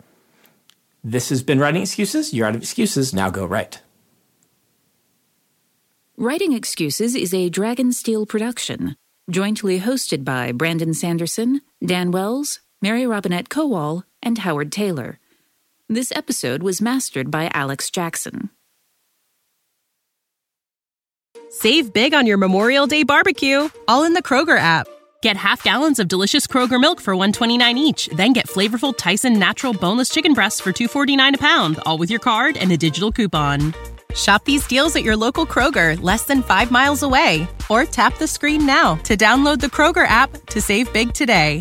This 1.02 1.28
has 1.28 1.42
been 1.42 1.58
Writing 1.58 1.82
Excuses. 1.82 2.32
You're 2.32 2.46
out 2.46 2.54
of 2.54 2.62
excuses. 2.62 3.14
Now 3.14 3.30
go 3.30 3.44
write. 3.44 3.80
Writing 6.16 6.52
Excuses 6.52 7.14
is 7.14 7.34
a 7.34 7.50
Dragonsteel 7.50 8.28
production, 8.28 8.96
jointly 9.28 9.80
hosted 9.80 10.24
by 10.24 10.52
Brandon 10.52 10.94
Sanderson, 10.94 11.60
Dan 11.84 12.10
Wells, 12.10 12.60
Mary 12.82 13.06
Robinette 13.06 13.48
Kowal, 13.48 14.04
and 14.22 14.38
Howard 14.38 14.72
Taylor. 14.72 15.18
This 15.88 16.12
episode 16.12 16.62
was 16.62 16.82
mastered 16.82 17.30
by 17.30 17.50
Alex 17.54 17.90
Jackson. 17.90 18.50
Save 21.50 21.92
big 21.92 22.14
on 22.14 22.26
your 22.26 22.37
Memorial 22.37 22.87
Day 22.87 23.04
barbecue, 23.04 23.68
all 23.87 24.04
in 24.04 24.12
the 24.12 24.22
Kroger 24.22 24.58
app. 24.58 24.88
Get 25.22 25.37
half 25.37 25.62
gallons 25.62 25.98
of 25.98 26.08
delicious 26.08 26.46
Kroger 26.46 26.80
milk 26.80 27.00
for 27.00 27.14
129 27.14 27.78
each, 27.78 28.08
then 28.08 28.32
get 28.32 28.48
flavorful 28.48 28.94
Tyson 28.96 29.38
natural 29.38 29.72
boneless 29.72 30.08
chicken 30.10 30.34
breasts 30.34 30.60
for 30.60 30.72
249 30.72 31.37
a 31.37 31.38
pound, 31.38 31.78
all 31.87 31.96
with 31.96 32.10
your 32.10 32.20
card 32.20 32.56
and 32.56 32.72
a 32.72 32.76
digital 32.76 33.12
coupon. 33.12 33.72
Shop 34.14 34.44
these 34.44 34.66
deals 34.66 34.94
at 34.96 35.02
your 35.02 35.16
local 35.16 35.46
Kroger, 35.46 36.00
less 36.02 36.24
than 36.24 36.42
5 36.42 36.70
miles 36.70 37.02
away, 37.02 37.48
or 37.70 37.84
tap 37.84 38.18
the 38.18 38.28
screen 38.28 38.66
now 38.66 38.96
to 38.96 39.16
download 39.16 39.60
the 39.60 39.68
Kroger 39.68 40.06
app 40.06 40.30
to 40.46 40.60
save 40.60 40.92
big 40.92 41.14
today. 41.14 41.60